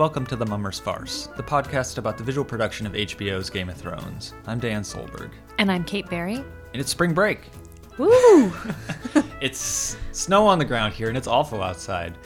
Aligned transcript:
Welcome 0.00 0.24
to 0.28 0.36
The 0.36 0.46
Mummer's 0.46 0.78
Farce, 0.78 1.26
the 1.36 1.42
podcast 1.42 1.98
about 1.98 2.16
the 2.16 2.24
visual 2.24 2.42
production 2.42 2.86
of 2.86 2.94
HBO's 2.94 3.50
Game 3.50 3.68
of 3.68 3.76
Thrones. 3.76 4.32
I'm 4.46 4.58
Dan 4.58 4.80
Solberg. 4.80 5.30
And 5.58 5.70
I'm 5.70 5.84
Kate 5.84 6.08
Barry. 6.08 6.36
And 6.36 6.46
it's 6.72 6.90
spring 6.90 7.12
break. 7.12 7.50
Woo! 7.98 8.50
It's 9.42 9.98
snow 10.12 10.46
on 10.46 10.58
the 10.58 10.64
ground 10.64 10.94
here, 10.94 11.08
and 11.08 11.18
it's 11.18 11.26
awful 11.26 11.62
outside. 11.62 12.16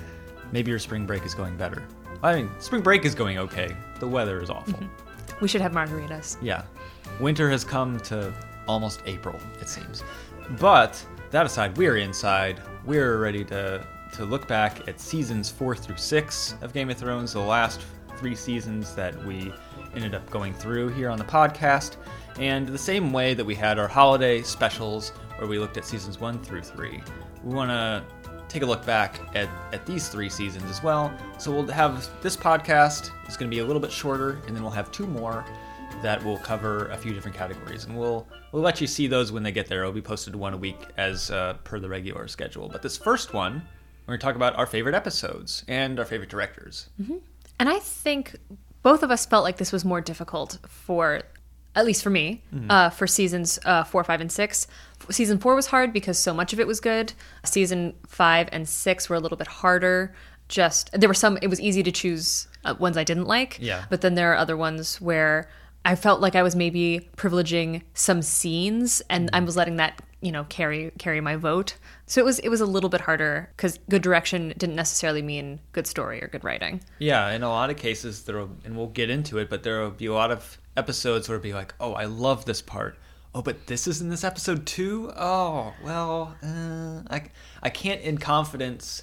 Maybe 0.52 0.70
your 0.70 0.78
spring 0.78 1.04
break 1.04 1.26
is 1.26 1.34
going 1.34 1.56
better. 1.56 1.82
I 2.22 2.36
mean, 2.36 2.50
spring 2.60 2.80
break 2.80 3.04
is 3.04 3.12
going 3.12 3.38
okay. 3.38 3.74
The 3.98 4.06
weather 4.06 4.40
is 4.40 4.50
awful. 4.50 4.78
we 5.40 5.48
should 5.48 5.60
have 5.60 5.72
margaritas. 5.72 6.36
Yeah. 6.40 6.62
Winter 7.18 7.50
has 7.50 7.64
come 7.64 7.98
to 8.02 8.32
almost 8.68 9.00
April, 9.04 9.36
it 9.60 9.68
seems. 9.68 10.04
But 10.60 11.04
that 11.32 11.44
aside, 11.44 11.76
we're 11.76 11.96
inside. 11.96 12.62
We're 12.84 13.18
ready 13.18 13.44
to 13.46 13.84
to 14.14 14.24
look 14.24 14.46
back 14.46 14.88
at 14.88 15.00
seasons 15.00 15.50
four 15.50 15.74
through 15.74 15.96
six 15.96 16.54
of 16.62 16.72
Game 16.72 16.90
of 16.90 16.96
Thrones, 16.96 17.32
the 17.32 17.40
last 17.40 17.80
three 18.16 18.34
seasons 18.34 18.94
that 18.94 19.14
we 19.24 19.52
ended 19.94 20.14
up 20.14 20.28
going 20.30 20.54
through 20.54 20.88
here 20.88 21.10
on 21.10 21.18
the 21.18 21.24
podcast. 21.24 21.96
And 22.38 22.66
the 22.66 22.78
same 22.78 23.12
way 23.12 23.34
that 23.34 23.44
we 23.44 23.54
had 23.54 23.78
our 23.78 23.88
holiday 23.88 24.42
specials 24.42 25.10
where 25.38 25.48
we 25.48 25.58
looked 25.58 25.76
at 25.76 25.84
seasons 25.84 26.20
one 26.20 26.42
through 26.42 26.62
three, 26.62 27.02
we 27.42 27.54
want 27.54 27.70
to 27.70 28.04
take 28.48 28.62
a 28.62 28.66
look 28.66 28.86
back 28.86 29.20
at, 29.34 29.48
at 29.72 29.84
these 29.84 30.08
three 30.08 30.28
seasons 30.28 30.64
as 30.70 30.82
well. 30.82 31.12
So 31.38 31.50
we'll 31.50 31.66
have 31.68 32.08
this 32.22 32.36
podcast 32.36 33.10
is 33.28 33.36
going 33.36 33.50
to 33.50 33.54
be 33.54 33.60
a 33.60 33.64
little 33.64 33.80
bit 33.80 33.90
shorter, 33.90 34.40
and 34.46 34.54
then 34.54 34.62
we'll 34.62 34.72
have 34.72 34.92
two 34.92 35.06
more 35.06 35.44
that 36.02 36.22
will 36.22 36.38
cover 36.38 36.86
a 36.88 36.96
few 36.96 37.14
different 37.14 37.36
categories, 37.36 37.84
and 37.84 37.96
we'll 37.98 38.26
we'll 38.52 38.62
let 38.62 38.80
you 38.80 38.86
see 38.86 39.06
those 39.06 39.32
when 39.32 39.42
they 39.42 39.52
get 39.52 39.66
there. 39.66 39.80
It'll 39.80 39.92
be 39.92 40.02
posted 40.02 40.36
one 40.36 40.52
a 40.52 40.56
week 40.56 40.76
as 40.96 41.30
uh, 41.30 41.54
per 41.64 41.80
the 41.80 41.88
regular 41.88 42.28
schedule. 42.28 42.68
But 42.68 42.82
this 42.82 42.96
first 42.96 43.32
one, 43.32 43.62
we're 44.06 44.12
going 44.12 44.20
to 44.20 44.24
talk 44.24 44.36
about 44.36 44.56
our 44.56 44.66
favorite 44.66 44.94
episodes 44.94 45.64
and 45.68 45.98
our 45.98 46.04
favorite 46.04 46.28
directors. 46.28 46.88
And 47.58 47.68
I 47.68 47.78
think 47.78 48.36
both 48.82 49.02
of 49.02 49.10
us 49.10 49.24
felt 49.24 49.44
like 49.44 49.56
this 49.56 49.72
was 49.72 49.84
more 49.84 50.00
difficult 50.00 50.58
for, 50.68 51.22
at 51.74 51.86
least 51.86 52.02
for 52.02 52.10
me, 52.10 52.42
uh, 52.68 52.90
for 52.90 53.06
seasons 53.06 53.58
uh, 53.64 53.84
four, 53.84 54.04
five, 54.04 54.20
and 54.20 54.30
six. 54.30 54.66
Season 55.10 55.38
four 55.38 55.54
was 55.54 55.66
hard 55.66 55.92
because 55.92 56.18
so 56.18 56.34
much 56.34 56.52
of 56.52 56.60
it 56.60 56.66
was 56.66 56.80
good. 56.80 57.14
Season 57.44 57.94
five 58.06 58.48
and 58.52 58.68
six 58.68 59.08
were 59.08 59.16
a 59.16 59.20
little 59.20 59.38
bit 59.38 59.46
harder. 59.46 60.14
Just 60.48 60.90
there 60.92 61.08
were 61.08 61.14
some. 61.14 61.38
It 61.40 61.48
was 61.48 61.60
easy 61.60 61.82
to 61.82 61.90
choose 61.90 62.48
uh, 62.66 62.74
ones 62.78 62.98
I 62.98 63.04
didn't 63.04 63.26
like. 63.26 63.58
Yeah. 63.60 63.84
But 63.88 64.02
then 64.02 64.14
there 64.14 64.30
are 64.32 64.36
other 64.36 64.56
ones 64.58 65.00
where 65.00 65.48
I 65.84 65.96
felt 65.96 66.20
like 66.20 66.34
I 66.34 66.42
was 66.42 66.56
maybe 66.56 67.08
privileging 67.16 67.82
some 67.92 68.22
scenes, 68.22 69.02
and 69.10 69.30
I 69.32 69.40
was 69.40 69.56
letting 69.56 69.76
that 69.76 70.02
you 70.20 70.32
know 70.32 70.44
carry 70.44 70.90
carry 70.98 71.20
my 71.20 71.36
vote. 71.36 71.76
So 72.06 72.20
it 72.20 72.24
was 72.24 72.38
it 72.38 72.48
was 72.48 72.60
a 72.60 72.66
little 72.66 72.88
bit 72.90 73.02
harder 73.02 73.50
because 73.56 73.78
good 73.90 74.02
direction 74.02 74.54
didn't 74.56 74.76
necessarily 74.76 75.22
mean 75.22 75.60
good 75.72 75.86
story 75.86 76.22
or 76.22 76.28
good 76.28 76.44
writing. 76.44 76.80
Yeah, 76.98 77.30
in 77.32 77.42
a 77.42 77.48
lot 77.48 77.70
of 77.70 77.76
cases, 77.76 78.22
there 78.22 78.38
will, 78.38 78.50
and 78.64 78.76
we'll 78.76 78.88
get 78.88 79.10
into 79.10 79.38
it, 79.38 79.50
but 79.50 79.62
there 79.62 79.82
will 79.82 79.90
be 79.90 80.06
a 80.06 80.12
lot 80.14 80.30
of 80.30 80.58
episodes 80.76 81.28
where 81.28 81.36
it'll 81.36 81.42
be 81.42 81.52
like, 81.52 81.74
oh, 81.80 81.92
I 81.92 82.06
love 82.06 82.44
this 82.44 82.62
part. 82.62 82.98
Oh, 83.34 83.42
but 83.42 83.66
this 83.66 83.86
is 83.86 84.00
in 84.00 84.08
this 84.08 84.24
episode 84.24 84.64
too. 84.64 85.12
Oh, 85.16 85.74
well, 85.84 86.36
uh, 86.42 87.02
I 87.10 87.24
I 87.62 87.70
can't 87.70 88.00
in 88.00 88.18
confidence 88.18 89.02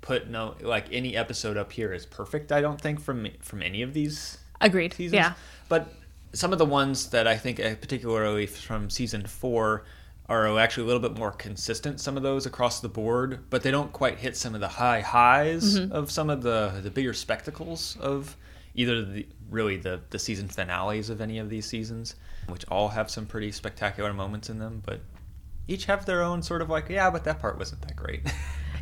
put 0.00 0.28
no 0.28 0.54
like 0.60 0.86
any 0.92 1.16
episode 1.16 1.56
up 1.56 1.72
here 1.72 1.92
is 1.92 2.04
perfect. 2.04 2.52
I 2.52 2.60
don't 2.60 2.80
think 2.80 3.00
from 3.00 3.26
from 3.40 3.62
any 3.62 3.82
of 3.82 3.94
these 3.94 4.38
Agreed. 4.60 4.92
seasons. 4.94 5.14
Yeah. 5.14 5.34
But 5.68 5.92
some 6.32 6.52
of 6.52 6.58
the 6.58 6.66
ones 6.66 7.10
that 7.10 7.26
I 7.26 7.36
think, 7.36 7.60
uh, 7.60 7.74
particularly 7.76 8.46
from 8.46 8.90
season 8.90 9.26
four, 9.26 9.84
are 10.28 10.58
actually 10.58 10.84
a 10.84 10.86
little 10.86 11.00
bit 11.00 11.18
more 11.18 11.30
consistent. 11.32 12.00
Some 12.00 12.16
of 12.16 12.22
those 12.22 12.44
across 12.44 12.80
the 12.80 12.88
board, 12.88 13.44
but 13.48 13.62
they 13.62 13.70
don't 13.70 13.92
quite 13.92 14.18
hit 14.18 14.36
some 14.36 14.54
of 14.54 14.60
the 14.60 14.68
high 14.68 15.00
highs 15.00 15.76
of 15.90 16.10
some 16.10 16.28
of 16.28 16.42
the 16.42 16.80
the 16.82 16.90
bigger 16.90 17.14
spectacles 17.14 17.96
of 18.00 18.36
either 18.74 19.02
the 19.04 19.26
really 19.50 19.76
the 19.76 20.00
the 20.10 20.18
season 20.18 20.48
finales 20.48 21.08
of 21.08 21.20
any 21.20 21.38
of 21.38 21.48
these 21.48 21.64
seasons, 21.66 22.14
which 22.48 22.64
all 22.70 22.88
have 22.88 23.10
some 23.10 23.24
pretty 23.24 23.50
spectacular 23.50 24.12
moments 24.12 24.50
in 24.50 24.58
them, 24.58 24.82
but 24.84 25.00
each 25.66 25.86
have 25.86 26.04
their 26.04 26.22
own 26.22 26.42
sort 26.42 26.60
of 26.60 26.68
like, 26.68 26.88
yeah, 26.90 27.10
but 27.10 27.24
that 27.24 27.38
part 27.38 27.58
wasn't 27.58 27.80
that 27.82 27.96
great. 27.96 28.20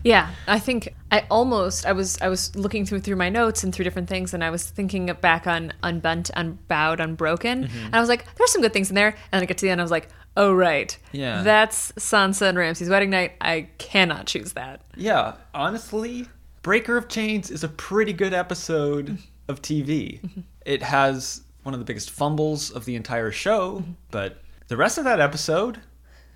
Yeah, 0.04 0.30
I 0.46 0.60
think 0.60 0.94
I 1.10 1.24
almost 1.30 1.86
I 1.86 1.92
was 1.92 2.20
I 2.20 2.28
was 2.28 2.54
looking 2.56 2.84
through 2.84 3.00
through 3.00 3.16
my 3.16 3.28
notes 3.28 3.62
and 3.64 3.74
through 3.74 3.84
different 3.84 4.08
things, 4.08 4.34
and 4.34 4.42
I 4.42 4.50
was 4.50 4.68
thinking 4.68 5.06
back 5.20 5.46
on 5.46 5.72
Unbent, 5.82 6.30
Unbowed, 6.34 7.00
Unbroken, 7.00 7.64
Mm-hmm. 7.64 7.86
and 7.86 7.94
I 7.94 8.00
was 8.00 8.08
like, 8.08 8.24
there's 8.36 8.50
some 8.52 8.62
good 8.62 8.72
things 8.72 8.88
in 8.90 8.94
there. 8.96 9.08
And 9.08 9.16
then 9.32 9.42
I 9.42 9.46
get 9.46 9.58
to 9.58 9.66
the 9.66 9.70
end, 9.70 9.80
I 9.80 9.84
was 9.84 9.90
like, 9.90 10.08
oh 10.36 10.52
right, 10.52 10.96
Yeah. 11.12 11.42
that's 11.42 11.92
Sansa 11.92 12.48
and 12.48 12.58
Ramsay's 12.58 12.88
wedding 12.88 13.10
night. 13.10 13.32
I 13.40 13.68
cannot 13.78 14.26
choose 14.26 14.52
that. 14.54 14.82
Yeah, 14.96 15.34
honestly, 15.54 16.26
Breaker 16.62 16.96
of 16.96 17.08
Chains 17.08 17.50
is 17.50 17.62
a 17.64 17.68
pretty 17.68 18.12
good 18.12 18.34
episode 18.34 19.06
mm-hmm. 19.06 19.22
of 19.48 19.62
TV. 19.62 20.20
Mm-hmm. 20.20 20.40
It 20.64 20.82
has 20.82 21.42
one 21.62 21.74
of 21.74 21.80
the 21.80 21.86
biggest 21.86 22.10
fumbles 22.10 22.70
of 22.70 22.84
the 22.84 22.96
entire 22.96 23.30
show, 23.30 23.76
mm-hmm. 23.76 23.92
but 24.10 24.42
the 24.68 24.76
rest 24.76 24.98
of 24.98 25.04
that 25.04 25.20
episode 25.20 25.80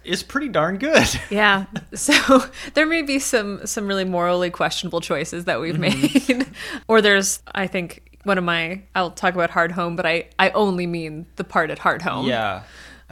is 0.04 0.22
pretty 0.22 0.48
darn 0.48 0.78
good. 0.78 1.06
Yeah, 1.30 1.66
so 1.94 2.44
there 2.74 2.86
may 2.86 3.02
be 3.02 3.18
some 3.18 3.66
some 3.66 3.86
really 3.86 4.04
morally 4.04 4.50
questionable 4.50 5.00
choices 5.00 5.44
that 5.44 5.60
we've 5.60 5.76
Mm-hmm. 5.76 6.38
made, 6.38 6.46
or 6.88 7.00
there's 7.02 7.40
I 7.54 7.66
think 7.66 8.18
one 8.24 8.38
of 8.38 8.44
my 8.44 8.82
I'll 8.94 9.10
talk 9.10 9.34
about 9.34 9.50
Hard 9.50 9.72
Home, 9.72 9.96
but 9.96 10.06
I 10.06 10.28
I 10.38 10.50
only 10.50 10.86
mean 10.86 11.26
the 11.36 11.44
part 11.44 11.70
at 11.70 11.78
Hard 11.78 12.02
Home. 12.02 12.26
yeah. 12.26 12.62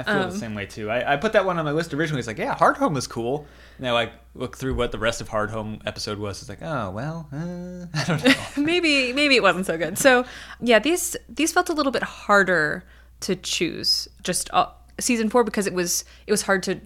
I 0.01 0.05
feel 0.05 0.31
the 0.31 0.39
same 0.39 0.55
way 0.55 0.65
too. 0.65 0.89
I, 0.89 1.15
I 1.15 1.17
put 1.17 1.33
that 1.33 1.45
one 1.45 1.59
on 1.59 1.65
my 1.65 1.73
list 1.73 1.93
originally. 1.93 2.21
It's 2.21 2.29
like, 2.29 2.39
yeah, 2.39 2.55
Hard 2.55 2.77
Home 2.77 2.95
was 2.95 3.09
cool. 3.09 3.49
And 3.79 3.89
I 3.89 3.91
like 3.91 4.13
look 4.37 4.57
through 4.57 4.77
what 4.77 4.93
the 4.93 4.99
rest 4.99 5.21
of 5.21 5.27
Hard 5.27 5.51
Home 5.51 5.81
episode 5.85 6.19
was. 6.21 6.41
It's 6.41 6.49
like, 6.49 6.63
oh 6.63 6.91
well, 6.93 7.29
uh, 7.33 7.87
I 7.93 8.05
don't 8.07 8.25
know. 8.25 8.35
maybe 8.65 9.13
maybe 9.13 9.35
it 9.35 9.43
wasn't 9.43 9.67
so 9.67 9.77
good. 9.77 9.99
So 9.99 10.25
yeah, 10.61 10.79
these 10.79 11.17
these 11.29 11.51
felt 11.53 11.69
a 11.69 11.73
little 11.73 11.91
bit 11.91 12.05
harder 12.05 12.85
to 13.23 13.35
choose. 13.35 14.07
Just 14.23 14.51
uh, 14.53 14.69
season 15.01 15.29
four 15.31 15.45
because 15.45 15.67
it 15.67 15.75
was 15.75 16.05
it 16.27 16.33
was 16.33 16.43
hard 16.43 16.63
to 16.65 16.81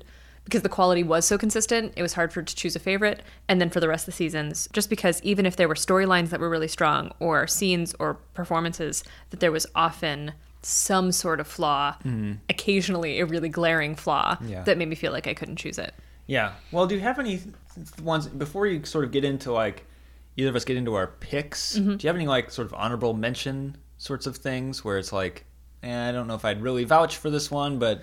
because 0.45 0.63
the 0.63 0.69
quality 0.69 1.03
was 1.05 1.25
so 1.25 1.39
consistent. 1.39 1.93
It 1.97 2.03
was 2.03 2.15
hard 2.15 2.33
for 2.33 2.43
to 2.43 2.55
choose 2.57 2.75
a 2.75 2.81
favorite, 2.81 3.23
and 3.49 3.61
then 3.61 3.71
for 3.71 3.79
the 3.79 3.87
rest 3.89 4.03
of 4.03 4.07
the 4.07 4.17
seasons, 4.17 4.69
just 4.73 4.91
because 4.91 5.23
even 5.23 5.47
if 5.47 5.55
there 5.57 5.69
were 5.69 5.75
storylines 5.77 6.31
that 6.31 6.41
were 6.41 6.51
really 6.51 6.67
strong 6.69 7.13
or 7.21 7.47
scenes 7.47 7.95
or 8.01 8.15
performances, 8.35 9.05
that 9.31 9.39
there 9.41 9.53
was 9.53 9.67
often 9.77 10.33
some 10.63 11.13
sort 11.13 11.39
of 11.41 11.47
flaw, 11.47 11.95
occasionally 12.49 13.21
a 13.21 13.27
really 13.27 13.49
glaring 13.49 13.95
flaw 13.95 14.37
Yeah. 14.43 14.63
that 14.65 14.79
made 14.79 14.89
me 14.89 14.95
feel 14.95 15.13
like 15.13 15.27
I 15.27 15.35
couldn't 15.35 15.57
choose 15.57 15.79
it. 15.79 15.95
Yeah. 16.27 16.53
Well, 16.71 16.87
do 16.87 16.95
you 16.95 17.01
have 17.01 17.19
any 17.19 17.41
ones 18.03 18.27
before 18.29 18.67
you 18.67 18.85
sort 18.85 19.05
of 19.05 19.11
get 19.13 19.25
into 19.25 19.53
like 19.53 19.85
either 20.37 20.51
of 20.51 20.57
us 20.57 20.65
get 20.65 20.77
into 20.77 20.95
our 20.95 21.09
picks? 21.09 21.77
Mm-hmm. 21.79 21.97
Do 21.97 22.05
you 22.05 22.09
have 22.09 22.17
any 22.17 22.27
like 22.27 22.51
sort 22.51 22.67
of 22.67 22.75
honorable 22.75 23.15
mention 23.15 23.77
sorts 23.99 24.27
of 24.27 24.37
things 24.37 24.85
where 24.85 24.99
it's 24.99 25.13
like, 25.13 25.45
eh, 25.83 26.09
I 26.09 26.13
don't 26.13 26.27
know 26.27 26.35
if 26.35 26.45
I'd 26.45 26.63
really 26.63 26.85
vouch 26.85 27.17
for 27.17 27.31
this 27.31 27.51
one, 27.51 27.79
but 27.79 28.03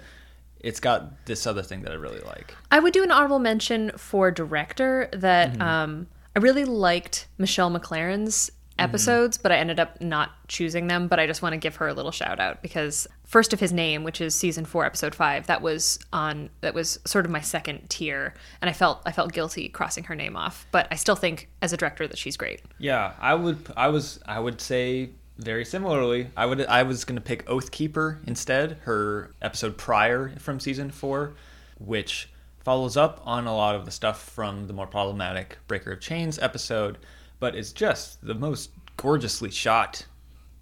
it's 0.59 0.79
got 0.79 1.25
this 1.25 1.47
other 1.47 1.63
thing 1.63 1.83
that 1.83 1.91
I 1.91 1.95
really 1.95 2.19
like. 2.21 2.55
I 2.71 2.79
would 2.79 2.93
do 2.93 3.03
an 3.03 3.11
honorable 3.11 3.39
mention 3.39 3.91
for 3.97 4.31
director 4.31 5.09
that 5.13 5.59
um, 5.61 6.07
I 6.35 6.39
really 6.39 6.65
liked 6.65 7.27
Michele 7.37 7.69
MacLaren's 7.69 8.51
episodes, 8.79 9.37
but 9.37 9.51
I 9.51 9.57
ended 9.57 9.79
up 9.79 9.99
not 10.01 10.31
choosing 10.47 10.87
them. 10.87 11.07
But 11.07 11.19
I 11.19 11.27
just 11.27 11.41
want 11.41 11.53
to 11.53 11.57
give 11.57 11.77
her 11.77 11.87
a 11.87 11.93
little 11.93 12.11
shout 12.11 12.39
out 12.39 12.61
because 12.61 13.07
First 13.25 13.53
of 13.53 13.59
His 13.59 13.71
Name, 13.71 14.03
which 14.03 14.21
is 14.21 14.35
season 14.35 14.65
four, 14.65 14.85
episode 14.85 15.13
five, 15.13 15.47
that 15.47 15.61
was 15.61 15.99
on 16.11 16.49
that 16.61 16.73
was 16.73 16.99
sort 17.05 17.25
of 17.25 17.31
my 17.31 17.41
second 17.41 17.89
tier, 17.89 18.33
and 18.61 18.69
I 18.69 18.73
felt 18.73 19.01
I 19.05 19.11
felt 19.11 19.33
guilty 19.33 19.69
crossing 19.69 20.05
her 20.05 20.15
name 20.15 20.35
off. 20.35 20.65
But 20.71 20.87
I 20.91 20.95
still 20.95 21.15
think 21.15 21.49
as 21.61 21.73
a 21.73 21.77
director 21.77 22.07
that 22.07 22.17
she's 22.17 22.37
great. 22.37 22.61
Yeah, 22.77 23.13
I 23.19 23.35
would. 23.35 23.71
I 23.75 23.89
was. 23.89 24.19
I 24.25 24.39
would 24.39 24.61
say 24.61 25.11
very 25.39 25.65
similarly. 25.65 26.29
I 26.35 26.45
would. 26.45 26.65
I 26.65 26.83
was 26.83 27.05
going 27.05 27.15
to 27.15 27.21
pick 27.21 27.45
Oathkeeper 27.45 28.17
instead. 28.27 28.77
Her 28.83 29.31
episode 29.41 29.77
prior 29.77 30.29
from 30.37 30.59
season 30.59 30.91
four, 30.91 31.33
which 31.79 32.29
follows 32.59 32.97
up 32.97 33.21
on 33.25 33.47
a 33.47 33.55
lot 33.55 33.75
of 33.75 33.85
the 33.85 33.91
stuff 33.91 34.21
from 34.21 34.67
the 34.67 34.73
more 34.73 34.85
problematic 34.85 35.57
Breaker 35.67 35.93
of 35.93 36.01
Chains 36.01 36.37
episode, 36.37 36.97
but 37.39 37.55
it's 37.55 37.71
just 37.71 38.23
the 38.25 38.35
most 38.35 38.71
gorgeously 38.97 39.49
shot 39.49 40.05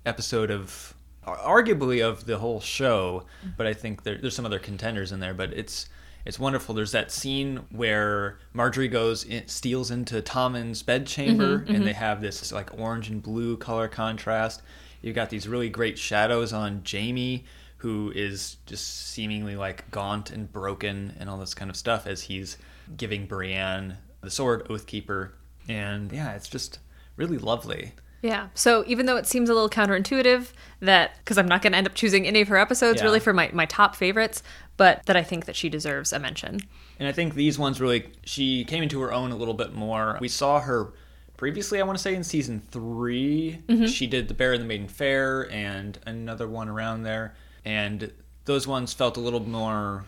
episode 0.05 0.51
of 0.51 0.93
arguably 1.25 2.01
of 2.07 2.25
the 2.25 2.37
whole 2.37 2.61
show 2.61 3.25
but 3.57 3.67
i 3.67 3.73
think 3.73 4.03
there, 4.03 4.17
there's 4.17 4.33
some 4.33 4.45
other 4.45 4.59
contenders 4.59 5.11
in 5.11 5.19
there 5.19 5.33
but 5.33 5.51
it's 5.51 5.89
it's 6.27 6.37
wonderful. 6.37 6.75
There's 6.75 6.91
that 6.91 7.09
scene 7.09 7.61
where 7.71 8.37
margaery 8.53 8.91
goes 8.91 9.23
in, 9.23 9.47
steals 9.47 9.91
into 9.91 10.21
tommen's 10.21 10.83
bedchamber 10.83 11.59
mm-hmm, 11.59 11.67
and 11.67 11.77
mm-hmm. 11.77 11.85
they 11.85 11.93
have 11.93 12.19
this 12.19 12.51
like 12.51 12.77
orange 12.77 13.09
and 13.09 13.23
blue 13.23 13.55
color 13.55 13.87
contrast. 13.87 14.61
You've 15.01 15.15
got 15.15 15.29
these 15.29 15.47
really 15.47 15.69
great 15.69 15.97
shadows 15.97 16.51
on 16.51 16.83
jaime 16.85 17.45
who 17.77 18.11
is 18.13 18.57
just 18.65 19.07
seemingly 19.07 19.55
like 19.55 19.89
gaunt 19.89 20.31
and 20.31 20.51
broken 20.51 21.15
and 21.17 21.29
all 21.29 21.37
this 21.37 21.53
kind 21.53 21.71
of 21.71 21.77
stuff 21.77 22.05
as 22.05 22.23
he's 22.23 22.57
giving 22.97 23.25
brienne 23.25 23.95
the 24.19 24.29
sword 24.29 24.67
oathkeeper. 24.67 25.29
And 25.69 26.11
yeah 26.11 26.33
it's 26.33 26.49
just 26.49 26.79
really 27.15 27.37
lovely 27.37 27.93
Yeah. 28.21 28.47
So 28.55 28.83
even 28.87 29.05
though 29.05 29.17
it 29.17 29.27
seems 29.27 29.49
a 29.49 29.53
little 29.53 29.69
counterintuitive 29.69 30.51
that 30.79 31.17
because 31.19 31.37
I'm 31.37 31.47
not 31.47 31.61
going 31.61 31.71
to 31.73 31.77
end 31.77 31.87
up 31.87 31.93
choosing 31.93 32.25
any 32.25 32.41
of 32.41 32.47
her 32.47 32.57
episodes 32.57 32.99
Yeah. 32.99 33.05
really 33.05 33.19
for 33.19 33.33
my, 33.33 33.49
my 33.53 33.65
top 33.65 33.95
favorites, 33.95 34.41
but 34.75 35.05
that 35.05 35.15
I 35.15 35.23
think 35.23 35.45
that 35.45 35.55
she 35.55 35.69
deserves 35.69 36.11
a 36.13 36.19
mention. 36.19 36.59
And 36.99 37.07
I 37.07 37.11
think 37.11 37.35
these 37.35 37.59
ones 37.59 37.79
really, 37.79 38.09
she 38.25 38.65
came 38.65 38.81
into 38.83 38.99
her 39.01 39.13
own 39.13 39.31
a 39.31 39.35
little 39.35 39.53
bit 39.53 39.73
more. 39.73 40.17
We 40.19 40.27
saw 40.29 40.59
her 40.61 40.93
previously, 41.37 41.79
I 41.79 41.83
want 41.83 41.97
to 41.97 42.01
say 42.01 42.15
in 42.15 42.23
season 42.23 42.59
3 42.71 43.61
Mm-hmm. 43.67 43.85
she 43.85 44.07
did 44.07 44.27
the 44.27 44.33
Bear 44.33 44.53
and 44.53 44.61
the 44.63 44.67
Maiden 44.67 44.87
Fair 44.87 45.49
and 45.51 45.99
another 46.07 46.47
one 46.47 46.67
around 46.69 47.03
there, 47.03 47.35
and 47.65 48.11
those 48.45 48.65
ones 48.65 48.93
felt 48.93 49.17
a 49.17 49.19
little 49.19 49.41
more 49.41 50.05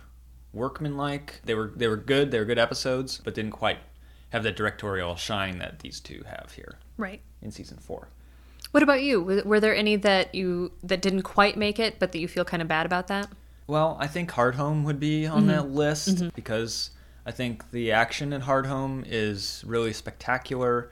workmanlike. 0.53 1.41
They 1.45 1.53
were 1.53 1.71
they 1.75 1.87
were 1.87 1.97
good. 1.97 2.31
They 2.31 2.39
were 2.39 2.45
good 2.45 2.57
episodes, 2.59 3.21
but 3.23 3.35
didn't 3.35 3.51
quite 3.51 3.77
have 4.29 4.43
that 4.43 4.55
directorial 4.55 5.15
shine 5.15 5.57
that 5.59 5.79
these 5.79 5.99
two 5.99 6.23
have 6.27 6.53
here 6.55 6.77
Right. 6.97 7.21
in 7.41 7.51
season 7.51 7.77
four. 7.77 8.09
What 8.71 8.83
about 8.83 9.01
you? 9.01 9.21
Were- 9.21 9.43
Were 9.43 9.59
there 9.59 9.75
any 9.75 9.95
that 9.97 10.35
you 10.35 10.71
that 10.83 11.01
didn't 11.01 11.23
quite 11.23 11.57
make 11.57 11.79
it, 11.79 11.97
but 11.99 12.11
that 12.11 12.19
you 12.19 12.27
feel 12.27 12.45
kind 12.45 12.61
of 12.61 12.67
bad 12.67 12.85
about 12.85 13.07
that? 13.07 13.29
Well, 13.67 13.97
I 13.99 14.07
think 14.07 14.31
Hard 14.31 14.55
Home 14.55 14.83
would 14.83 14.99
be 14.99 15.27
on 15.27 15.47
that 15.47 15.65
mm-hmm. 15.65 15.75
list 15.75 16.09
mm-hmm. 16.09 16.29
because 16.35 16.91
I 17.25 17.31
think 17.31 17.69
the 17.71 17.91
action 17.91 18.33
in 18.33 18.41
Hard 18.41 18.65
Home 18.65 19.03
is 19.07 19.63
really 19.65 19.93
spectacular. 19.93 20.89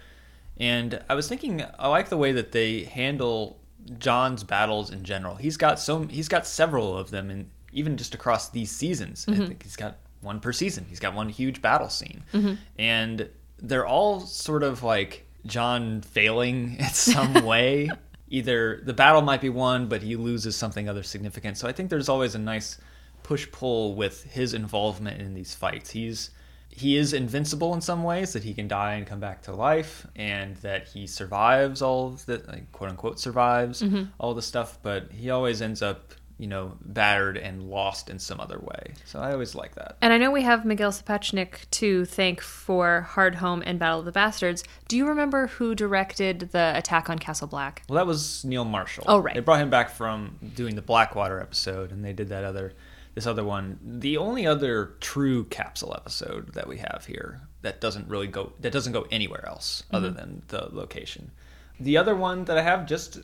And 0.58 1.04
I 1.10 1.16
was 1.16 1.28
thinking 1.28 1.64
I 1.80 1.88
like 1.88 2.10
the 2.10 2.18
way 2.18 2.32
that 2.34 2.52
they 2.52 2.84
handle 2.84 3.60
Jon's 3.98 4.44
battles 4.44 4.92
in 4.92 5.04
general. 5.04 5.36
He's 5.36 5.58
got 5.58 5.80
so 5.80 6.04
he's 6.04 6.28
got 6.28 6.46
several 6.46 6.98
of 6.98 7.12
them 7.12 7.30
and 7.30 7.50
even 7.74 7.98
just 7.98 8.14
across 8.14 8.50
these 8.50 8.72
seasons. 8.72 9.26
I 9.28 9.32
mm-hmm. 9.32 9.46
think 9.46 9.64
he's 9.64 9.76
got 9.76 9.98
one 10.28 10.40
per 10.40 10.54
season. 10.54 10.86
He's 10.88 11.00
got 11.00 11.16
one 11.16 11.30
huge 11.30 11.62
battle 11.62 11.90
scene. 11.90 12.24
Mm-hmm. 12.34 12.54
And 12.78 13.30
they're 13.58 13.88
all 13.88 14.20
sort 14.20 14.62
of 14.62 14.84
like 14.84 15.26
Jon 15.46 16.02
failing 16.02 16.76
in 16.80 16.90
some 16.90 17.34
way. 17.46 17.90
Either 18.30 18.82
the 18.84 18.94
battle 18.94 19.22
might 19.22 19.42
be 19.42 19.50
won, 19.50 19.88
but 19.88 20.04
he 20.04 20.16
loses 20.16 20.56
something 20.56 20.88
other 20.88 21.02
significant. 21.02 21.58
So 21.58 21.68
I 21.68 21.72
think 21.72 21.90
there's 21.90 22.10
always 22.10 22.36
a 22.36 22.40
nice 22.40 22.78
push 23.24 23.50
pull 23.52 23.96
with 23.96 24.24
his 24.24 24.54
involvement 24.54 25.22
in 25.22 25.34
these 25.34 25.56
fights. 25.56 25.90
He's 25.90 26.30
he 26.70 26.96
is 26.96 27.14
invincible 27.14 27.74
in 27.74 27.82
some 27.82 28.04
ways 28.04 28.34
that 28.34 28.44
he 28.44 28.54
can 28.54 28.68
die 28.68 28.94
and 28.94 29.08
come 29.08 29.20
back 29.20 29.42
to 29.42 29.52
life 29.52 30.06
and 30.16 30.56
that 30.58 30.88
he 30.88 31.08
survives 31.08 31.82
all 31.82 32.08
of 32.10 32.26
the 32.28 32.44
like, 32.48 32.72
quote 32.72 32.92
unquote 32.92 33.20
survives 33.20 33.82
mm-hmm. 33.82 34.04
all 34.20 34.36
the 34.36 34.44
stuff 34.44 34.78
but 34.84 35.12
he 35.12 35.32
always 35.32 35.60
ends 35.60 35.82
up 35.82 36.14
you 36.38 36.48
know 36.48 36.78
battered 36.82 37.38
and 37.38 37.70
lost 37.70 38.10
in 38.10 38.20
some 38.20 38.40
other 38.40 38.60
way 38.60 38.94
so 39.06 39.20
i 39.20 39.32
always 39.32 39.56
like 39.56 39.74
that 39.76 39.98
And 40.02 40.14
I 40.14 40.18
know 40.18 40.30
we 40.32 40.44
have 40.44 40.66
Miguel 40.66 40.92
Sapochnik 40.92 41.70
to 41.72 42.06
thank 42.06 42.42
for 42.42 43.02
Hard 43.02 43.36
Home 43.36 43.64
and 43.66 43.80
Battle 43.80 44.00
of 44.00 44.06
the 44.06 44.12
Bastards. 44.12 44.64
Do 44.88 44.96
you 44.98 45.08
remember 45.08 45.48
who 45.48 45.74
directed 45.74 46.50
the 46.52 46.74
attack 46.76 47.10
on 47.10 47.18
Castle 47.20 47.48
Black? 47.48 47.84
well 47.90 47.96
that 47.98 48.06
was 48.06 48.46
neil 48.46 48.66
marshall 48.66 49.06
Oh, 49.08 49.20
right. 49.20 49.34
they 49.34 49.40
brought 49.42 49.62
him 49.62 49.70
back 49.70 49.90
from 49.90 50.38
doing 50.56 50.76
the 50.76 50.82
blackwater 50.82 51.40
episode 51.42 51.92
and 51.92 52.06
they 52.06 52.14
did 52.14 52.30
that 52.30 52.44
other 52.44 52.74
this 53.16 53.26
other 53.26 53.44
one 53.44 53.80
the 53.84 54.18
only 54.18 54.46
other 54.46 54.94
true 55.00 55.44
capsule 55.46 55.94
episode 55.98 56.54
that 56.54 56.68
we 56.68 56.78
have 56.78 57.06
here 57.08 57.42
that 57.64 57.82
doesn't 57.82 58.08
really 58.08 58.28
go 58.28 58.54
that 58.60 58.72
doesn't 58.72 58.94
go 58.94 59.08
anywhere 59.10 59.44
else 59.48 59.82
mm-hmm. 59.88 59.96
other 59.96 60.12
than 60.12 60.44
the 60.50 60.70
location 60.72 61.32
the 61.80 61.98
other 61.98 62.16
one 62.16 62.46
that 62.46 62.58
i 62.60 62.62
have 62.62 62.86
just 62.86 63.20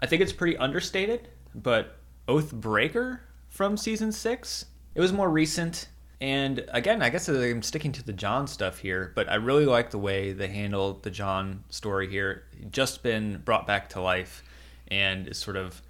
i 0.00 0.06
think 0.06 0.20
it's 0.20 0.32
pretty 0.34 0.56
understated 0.58 1.28
but 1.54 1.96
oathbreaker 2.28 3.20
from 3.48 3.76
season 3.76 4.12
six 4.12 4.66
it 4.94 5.00
was 5.00 5.12
more 5.12 5.30
recent 5.30 5.88
and 6.20 6.64
again 6.72 7.00
i 7.02 7.08
guess 7.08 7.28
i'm 7.28 7.62
sticking 7.62 7.92
to 7.92 8.04
the 8.04 8.12
jon 8.12 8.46
stuff 8.46 8.78
here 8.78 9.12
but 9.14 9.28
i 9.28 9.34
really 9.34 9.66
like 9.66 9.90
the 9.90 9.98
way 9.98 10.32
they 10.32 10.48
handled 10.48 11.02
the 11.02 11.10
jon 11.10 11.64
story 11.70 12.08
here 12.08 12.44
just 12.70 13.02
been 13.02 13.38
brought 13.44 13.66
back 13.66 13.88
to 13.88 14.00
life 14.00 14.44
and 14.88 15.28
is 15.28 15.38
sort 15.38 15.56
of 15.56 15.80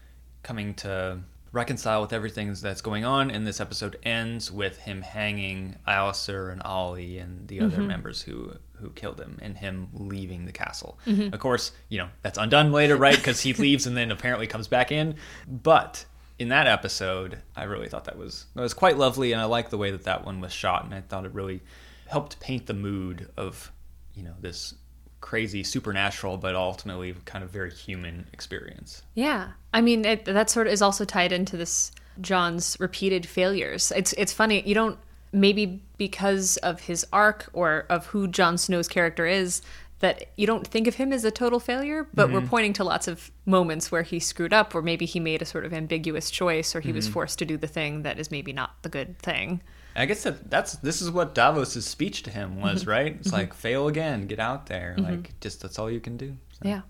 coming 0.42 0.74
to 0.74 1.18
reconcile 1.52 2.00
with 2.00 2.12
everything 2.12 2.54
that's 2.54 2.80
going 2.80 3.04
on. 3.04 3.30
And 3.30 3.46
this 3.46 3.60
episode 3.60 3.98
ends 4.02 4.50
with 4.52 4.78
him 4.78 5.02
hanging 5.02 5.76
Alliser 5.86 6.52
and 6.52 6.62
Ollie 6.62 7.18
and 7.18 7.48
the 7.48 7.60
other 7.60 7.78
mm-hmm. 7.78 7.86
members 7.86 8.22
who 8.22 8.52
who 8.74 8.90
killed 8.90 9.20
him, 9.20 9.38
and 9.42 9.58
him 9.58 9.88
leaving 9.92 10.46
the 10.46 10.52
castle. 10.52 11.00
Mm-hmm. 11.04 11.34
Of 11.34 11.40
course, 11.40 11.72
you 11.88 11.98
know 11.98 12.08
that's 12.22 12.38
undone 12.38 12.70
later, 12.70 12.96
right? 12.96 13.16
Because 13.16 13.40
he 13.40 13.52
leaves 13.64 13.86
and 13.86 13.96
then 13.96 14.10
apparently 14.10 14.46
comes 14.46 14.68
back 14.68 14.92
in. 14.92 15.16
But 15.48 16.04
in 16.38 16.48
that 16.48 16.66
episode, 16.66 17.38
I 17.56 17.64
really 17.64 17.88
thought 17.88 18.04
that 18.04 18.16
was 18.16 18.46
that 18.54 18.62
was 18.62 18.74
quite 18.74 18.96
lovely, 18.96 19.32
and 19.32 19.40
I 19.40 19.44
like 19.44 19.70
the 19.70 19.78
way 19.78 19.90
that 19.90 20.04
that 20.04 20.24
one 20.24 20.40
was 20.40 20.52
shot, 20.52 20.84
and 20.84 20.94
I 20.94 21.00
thought 21.00 21.24
it 21.24 21.34
really 21.34 21.60
helped 22.06 22.40
paint 22.40 22.66
the 22.66 22.74
mood 22.74 23.28
of 23.36 23.70
you 24.14 24.22
know 24.22 24.34
this 24.40 24.74
crazy 25.20 25.64
supernatural 25.64 26.36
but 26.36 26.54
ultimately 26.54 27.12
kind 27.24 27.42
of 27.42 27.50
very 27.50 27.72
human 27.72 28.26
experience 28.32 29.02
Yeah, 29.14 29.48
I 29.74 29.80
mean 29.80 30.04
it, 30.04 30.24
that 30.24 30.48
sort 30.48 30.68
of 30.68 30.72
is 30.72 30.80
also 30.80 31.04
tied 31.04 31.32
into 31.32 31.56
this 31.56 31.92
Jon's 32.20 32.76
repeated 32.80 33.26
failures. 33.26 33.92
It's 33.94 34.12
it's 34.14 34.32
funny 34.32 34.62
you 34.66 34.74
don't 34.74 34.98
maybe 35.32 35.82
because 35.98 36.56
of 36.58 36.80
his 36.80 37.06
arc 37.12 37.50
or 37.52 37.84
of 37.90 38.06
who 38.06 38.26
Jon 38.28 38.56
Snow's 38.56 38.88
character 38.88 39.26
is 39.26 39.60
that 40.00 40.24
you 40.36 40.46
don't 40.46 40.66
think 40.66 40.86
of 40.86 40.94
him 40.94 41.12
as 41.12 41.24
a 41.24 41.30
total 41.30 41.58
failure, 41.58 42.06
but 42.14 42.30
we're 42.30 42.40
pointing 42.40 42.72
to 42.74 42.84
lots 42.84 43.08
of 43.08 43.30
moments 43.46 43.90
where 43.90 44.02
he 44.02 44.20
screwed 44.20 44.52
up, 44.52 44.74
or 44.74 44.80
maybe 44.82 45.04
he 45.06 45.18
made 45.18 45.42
a 45.42 45.44
sort 45.44 45.64
of 45.64 45.72
ambiguous 45.72 46.30
choice, 46.30 46.76
or 46.76 46.80
he 46.80 46.92
was 46.92 47.08
forced 47.08 47.38
to 47.40 47.44
do 47.44 47.56
the 47.56 47.66
thing 47.66 48.02
that 48.02 48.18
is 48.18 48.30
maybe 48.30 48.52
not 48.52 48.80
the 48.82 48.88
good 48.88 49.18
thing. 49.18 49.60
I 49.96 50.06
guess 50.06 50.22
that 50.22 50.48
that's 50.48 50.76
this 50.76 51.02
is 51.02 51.10
what 51.10 51.34
Davos's 51.34 51.84
speech 51.84 52.22
to 52.24 52.30
him 52.30 52.60
was, 52.60 52.82
Mm-hmm. 52.82 52.90
right? 52.90 53.16
It's 53.18 53.32
like 53.32 53.52
fail 53.52 53.88
again, 53.88 54.28
get 54.28 54.38
out 54.38 54.66
there, 54.66 54.94
like 54.98 55.38
just 55.40 55.60
that's 55.62 55.78
all 55.80 55.90
you 55.90 55.98
can 56.00 56.16
do. 56.16 56.36
So. 56.52 56.68
Yeah. 56.68 56.82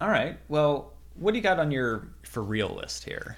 All 0.00 0.08
right. 0.08 0.38
Well, 0.48 0.92
what 1.16 1.32
do 1.32 1.38
you 1.38 1.42
got 1.42 1.58
on 1.58 1.72
your 1.72 2.06
for 2.22 2.42
real 2.42 2.68
list 2.68 3.04
here? 3.04 3.36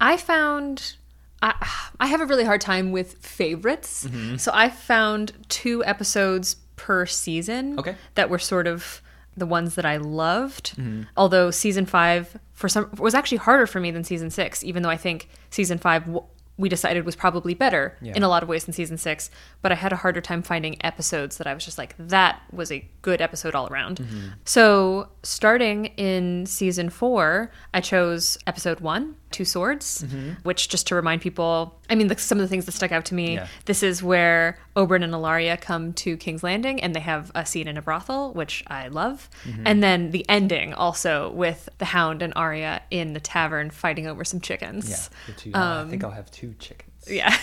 I 0.00 0.18
found 0.18 0.96
I, 1.42 1.54
I 1.98 2.06
have 2.08 2.20
a 2.20 2.26
really 2.26 2.44
hard 2.44 2.60
time 2.60 2.92
with 2.92 3.14
favorites. 3.24 4.04
Mm-hmm. 4.06 4.36
So 4.36 4.50
I 4.54 4.68
found 4.68 5.32
two 5.48 5.82
episodes 5.86 6.56
per 6.84 7.04
season 7.06 7.78
Okay. 7.78 7.94
that 8.14 8.30
were 8.30 8.38
sort 8.38 8.66
of 8.66 9.02
the 9.36 9.46
ones 9.46 9.74
that 9.76 9.84
I 9.84 9.96
loved. 9.98 10.66
Mm-hmm. 10.76 11.02
Although 11.16 11.50
season 11.50 11.86
5 11.86 12.38
for 12.52 12.68
some 12.68 12.90
was 12.98 13.14
actually 13.14 13.38
harder 13.38 13.66
for 13.66 13.80
me 13.80 13.90
than 13.90 14.02
season 14.04 14.30
6, 14.30 14.64
even 14.64 14.82
though 14.82 14.90
I 14.90 14.96
think 14.96 15.28
season 15.50 15.78
5 15.78 16.06
w- 16.06 16.26
we 16.56 16.68
decided 16.68 17.06
was 17.06 17.16
probably 17.16 17.54
better 17.54 17.96
Yeah. 18.02 18.12
in 18.16 18.22
a 18.22 18.28
lot 18.28 18.42
of 18.42 18.48
ways 18.48 18.64
than 18.64 18.74
season 18.74 18.98
6, 18.98 19.30
but 19.62 19.72
I 19.72 19.76
had 19.76 19.92
a 19.92 19.96
harder 19.96 20.20
time 20.20 20.42
finding 20.42 20.76
episodes 20.84 21.38
that 21.38 21.46
I 21.46 21.54
was 21.54 21.64
just 21.64 21.78
like 21.78 21.94
that 21.98 22.42
was 22.52 22.70
a 22.72 22.84
good 23.02 23.20
episode 23.22 23.54
all 23.54 23.66
around. 23.68 23.96
Mm-hmm. 23.98 24.28
So, 24.44 25.08
starting 25.22 25.86
in 25.96 26.44
season 26.46 26.90
4, 26.90 27.50
I 27.72 27.80
chose 27.80 28.36
episode 28.46 28.80
1, 28.80 29.14
Two 29.30 29.44
Swords, 29.44 30.02
mm-hmm. 30.02 30.32
which 30.42 30.68
just 30.68 30.86
to 30.88 30.94
remind 30.94 31.20
people, 31.22 31.78
I 31.88 31.94
mean, 31.94 32.08
the, 32.08 32.18
some 32.18 32.38
of 32.38 32.42
the 32.42 32.48
things 32.48 32.66
that 32.66 32.72
stuck 32.72 32.92
out 32.92 33.04
to 33.06 33.14
me, 33.14 33.34
Yeah. 33.34 33.46
this 33.64 33.82
is 33.82 34.02
where 34.02 34.58
Oberyn 34.76 35.04
and 35.04 35.12
Ellaria 35.12 35.60
come 35.60 35.92
to 35.94 36.16
King's 36.16 36.42
Landing 36.42 36.82
and 36.82 36.94
they 36.94 37.00
have 37.00 37.30
a 37.34 37.46
scene 37.46 37.68
in 37.68 37.76
a 37.76 37.82
brothel, 37.82 38.32
which 38.32 38.64
I 38.66 38.88
love. 38.88 39.28
Mm-hmm. 39.44 39.62
And 39.66 39.82
then 39.82 40.10
the 40.10 40.28
ending 40.28 40.74
also 40.74 41.30
with 41.30 41.68
the 41.78 41.86
Hound 41.86 42.22
and 42.22 42.32
Arya 42.36 42.82
in 42.90 43.12
the 43.12 43.20
tavern 43.20 43.70
fighting 43.70 44.06
over 44.06 44.24
some 44.24 44.40
chickens. 44.40 45.10
the 45.26 45.32
two, 45.32 45.52
uh, 45.54 45.58
I 45.58 45.80
um, 45.80 45.90
think 45.90 46.04
I'll 46.04 46.10
have 46.10 46.30
two 46.30 46.54
chickens. 46.58 46.90
Yeah. 47.08 47.36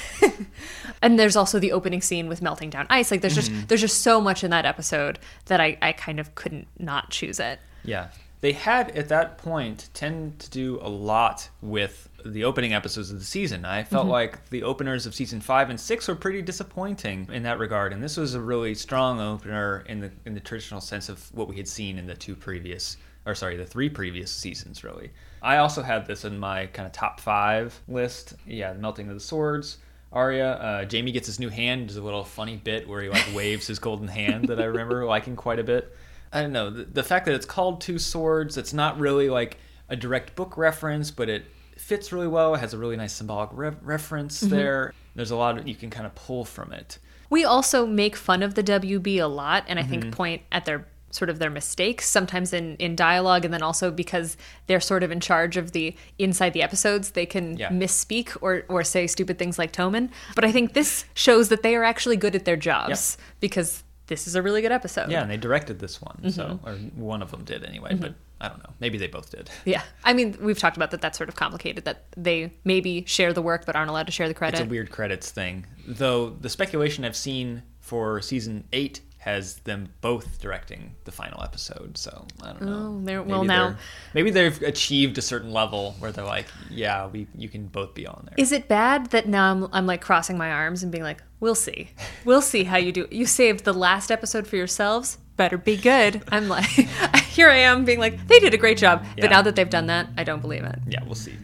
and 1.01 1.17
there's 1.17 1.35
also 1.35 1.59
the 1.59 1.71
opening 1.71 2.01
scene 2.01 2.27
with 2.27 2.41
melting 2.41 2.69
down 2.69 2.87
ice. 2.89 3.11
Like 3.11 3.21
there's 3.21 3.35
just 3.35 3.51
mm-hmm. 3.51 3.65
there's 3.67 3.81
just 3.81 4.01
so 4.01 4.21
much 4.21 4.43
in 4.43 4.51
that 4.51 4.65
episode 4.65 5.19
that 5.45 5.59
I, 5.59 5.77
I 5.81 5.93
kind 5.93 6.19
of 6.19 6.35
couldn't 6.35 6.67
not 6.77 7.09
choose 7.09 7.39
it. 7.39 7.59
Yeah. 7.83 8.09
They 8.41 8.51
had 8.51 8.91
at 8.91 9.09
that 9.09 9.37
point 9.39 9.89
tend 9.93 10.39
to 10.39 10.49
do 10.51 10.79
a 10.81 10.89
lot 10.89 11.49
with 11.61 12.07
the 12.23 12.43
opening 12.43 12.73
episodes 12.73 13.09
of 13.09 13.17
the 13.19 13.25
season. 13.25 13.65
I 13.65 13.83
felt 13.83 14.03
Mm-hmm. 14.03 14.11
like 14.11 14.49
the 14.49 14.63
openers 14.63 15.05
of 15.05 15.15
season 15.15 15.41
five 15.41 15.69
and 15.69 15.79
six 15.79 16.07
were 16.07 16.15
pretty 16.15 16.41
disappointing 16.43 17.27
in 17.31 17.43
that 17.43 17.57
regard, 17.57 17.93
and 17.93 18.03
this 18.03 18.15
was 18.17 18.35
a 18.35 18.41
really 18.41 18.75
strong 18.75 19.19
opener 19.19 19.83
in 19.87 19.99
the 20.01 20.11
in 20.25 20.33
the 20.33 20.39
traditional 20.39 20.81
sense 20.81 21.09
of 21.09 21.33
what 21.33 21.47
we 21.47 21.55
had 21.57 21.67
seen 21.67 21.97
in 21.97 22.05
the 22.05 22.13
two 22.15 22.35
previous, 22.35 22.97
or 23.25 23.33
sorry, 23.33 23.57
the 23.57 23.65
three 23.65 23.89
previous 23.89 24.31
seasons. 24.31 24.83
Really, 24.83 25.11
I 25.41 25.57
also 25.57 25.81
had 25.81 26.05
this 26.05 26.23
in 26.25 26.37
my 26.37 26.67
kind 26.67 26.85
of 26.85 26.91
top 26.91 27.19
five 27.19 27.79
list. 27.87 28.35
Yeah, 28.45 28.73
the 28.73 28.79
melting 28.79 29.07
of 29.07 29.15
the 29.15 29.19
swords. 29.21 29.77
Arya, 30.13 30.51
uh, 30.53 30.85
Jaime 30.89 31.11
gets 31.11 31.27
his 31.27 31.39
new 31.39 31.49
hand. 31.49 31.89
There's 31.89 31.97
a 31.97 32.03
little 32.03 32.23
funny 32.23 32.55
bit 32.57 32.87
where 32.87 33.01
he 33.01 33.09
like 33.09 33.25
waves 33.35 33.67
his 33.67 33.79
golden 33.79 34.07
hand 34.07 34.45
that 34.49 34.59
I 34.59 34.65
remember 34.65 35.05
liking 35.15 35.35
quite 35.35 35.59
a 35.59 35.63
bit. 35.63 35.95
I 36.33 36.41
don't 36.41 36.51
know 36.51 36.69
the, 36.69 36.83
the 36.85 37.03
fact 37.03 37.25
that 37.25 37.35
it's 37.35 37.45
called 37.45 37.81
Two 37.81 37.97
Swords. 37.99 38.57
It's 38.57 38.73
not 38.73 38.99
really 38.99 39.29
like 39.29 39.57
a 39.89 39.95
direct 39.95 40.35
book 40.35 40.57
reference, 40.57 41.11
but 41.11 41.29
it 41.29 41.45
fits 41.77 42.11
really 42.11 42.27
well. 42.27 42.55
It 42.55 42.59
has 42.59 42.73
a 42.73 42.77
really 42.77 42.97
nice 42.97 43.13
symbolic 43.13 43.49
re- 43.53 43.71
reference 43.81 44.39
there. 44.41 44.93
There's 45.15 45.31
a 45.31 45.35
lot 45.35 45.57
of, 45.57 45.67
you 45.67 45.75
can 45.75 45.89
kind 45.89 46.05
of 46.05 46.13
pull 46.15 46.43
from 46.45 46.73
it. 46.73 46.99
We 47.29 47.43
also 47.45 47.85
make 47.85 48.15
fun 48.15 48.43
of 48.43 48.55
the 48.55 48.63
WB 48.63 49.17
a 49.21 49.25
lot 49.27 49.63
and 49.67 49.79
I 49.79 49.83
Mm-hmm. 49.83 49.91
think 49.91 50.15
point 50.15 50.41
at 50.51 50.65
their 50.65 50.87
sort 51.09 51.29
of 51.29 51.39
their 51.39 51.49
mistakes 51.49 52.07
sometimes 52.07 52.51
in 52.51 52.75
in 52.77 52.93
dialogue 52.95 53.45
and 53.45 53.53
then 53.53 53.63
also 53.63 53.89
because 53.89 54.35
they're 54.67 54.81
sort 54.81 55.03
of 55.03 55.11
in 55.11 55.21
charge 55.21 55.55
of 55.55 55.71
the 55.71 55.95
inside 56.19 56.51
the 56.51 56.61
episodes 56.61 57.11
they 57.11 57.25
can 57.25 57.55
Yeah. 57.57 57.69
misspeak 57.69 58.35
or 58.41 58.63
or 58.67 58.83
say 58.83 59.07
stupid 59.07 59.39
things 59.39 59.57
like 59.57 59.71
Toman 59.71 60.09
but 60.35 60.43
I 60.43 60.51
think 60.51 60.73
this 60.73 61.05
shows 61.13 61.47
that 61.47 61.63
they 61.63 61.75
are 61.77 61.85
actually 61.85 62.17
good 62.17 62.35
at 62.35 62.43
their 62.43 62.57
jobs 62.57 63.17
because 63.39 63.83
this 64.07 64.27
is 64.27 64.35
a 64.35 64.41
really 64.41 64.61
good 64.61 64.71
episode. 64.71 65.09
Yeah, 65.11 65.21
and 65.21 65.29
they 65.31 65.37
directed 65.37 65.79
this 65.79 66.01
one, 66.01 66.31
so 66.31 66.59
Mm-hmm. 66.63 66.67
or 66.67 66.73
one 67.05 67.21
of 67.21 67.31
them 67.31 67.43
did 67.43 67.63
anyway. 67.63 67.93
But 67.95 68.13
I 68.41 68.47
don't 68.49 68.59
know. 68.59 68.69
Maybe 68.79 68.97
they 68.97 69.07
both 69.07 69.31
did. 69.31 69.49
Yeah. 69.65 69.81
I 70.03 70.13
mean, 70.13 70.37
we've 70.41 70.59
talked 70.59 70.77
about 70.77 70.91
that. 70.91 71.01
That's 71.01 71.17
sort 71.17 71.29
of 71.29 71.35
complicated 71.35 71.85
that 71.85 72.05
they 72.15 72.51
maybe 72.63 73.03
share 73.05 73.33
the 73.33 73.41
work 73.41 73.65
but 73.65 73.75
aren't 73.75 73.89
allowed 73.89 74.05
to 74.07 74.11
share 74.11 74.27
the 74.27 74.33
credit. 74.33 74.59
It's 74.59 74.65
a 74.67 74.69
weird 74.69 74.91
credits 74.91 75.31
thing, 75.31 75.65
though. 75.87 76.29
The 76.29 76.49
speculation 76.49 77.03
I've 77.05 77.15
seen 77.15 77.63
for 77.79 78.21
season 78.21 78.65
eight 78.73 79.01
has 79.27 79.55
them 79.59 79.89
both 80.01 80.39
directing 80.41 80.95
the 81.03 81.11
final 81.11 81.43
episode. 81.43 81.97
So 81.97 82.25
I 82.41 82.47
don't 82.53 82.61
know. 82.61 82.73
Oh, 82.73 83.01
they're- 83.05 83.19
Maybe 83.19 83.31
well, 83.31 83.43
now- 83.43 83.67
they're- 83.69 83.77
maybe 84.13 84.31
they've 84.31 84.61
achieved 84.61 85.17
a 85.17 85.21
certain 85.21 85.51
level 85.51 85.95
where 85.99 86.11
they're 86.13 86.23
like, 86.25 86.45
yeah, 86.69 87.07
we 87.07 87.27
you 87.35 87.49
can 87.49 87.67
both 87.67 87.93
be 87.93 88.07
on 88.07 88.23
there. 88.25 88.35
Is 88.37 88.51
it 88.51 88.67
bad 88.67 89.07
that 89.11 89.27
now 89.27 89.51
I'm, 89.51 89.67
I'm 89.73 89.85
like 89.85 90.01
crossing 90.01 90.37
my 90.37 90.49
arms 90.51 90.81
and 90.83 90.91
being 90.91 91.03
like, 91.03 91.21
we'll 91.41 91.55
see. 91.55 91.89
We'll 92.25 92.41
see 92.41 92.63
how 92.63 92.77
you 92.77 92.91
do. 92.91 93.07
You 93.11 93.25
saved 93.25 93.63
the 93.65 93.73
last 93.73 94.11
episode 94.11 94.47
for 94.47 94.55
yourselves. 94.55 95.17
Better 95.35 95.57
be 95.57 95.77
good. 95.77 96.23
I'm 96.31 96.47
like, 96.47 96.65
here 97.29 97.49
I 97.49 97.57
am 97.57 97.85
being 97.85 97.99
like, 97.99 98.27
they 98.27 98.39
did 98.39 98.53
a 98.53 98.57
great 98.57 98.77
job. 98.77 99.03
Yeah. 99.17 99.25
But 99.25 99.29
now 99.31 99.41
that 99.43 99.55
they've 99.55 99.69
done 99.69 99.87
that, 99.87 100.07
I 100.17 100.23
don't 100.23 100.41
believe 100.41 100.63
it. 100.63 100.79
yeah, 100.87 101.03
we'll 101.03 101.13
see. 101.15 101.35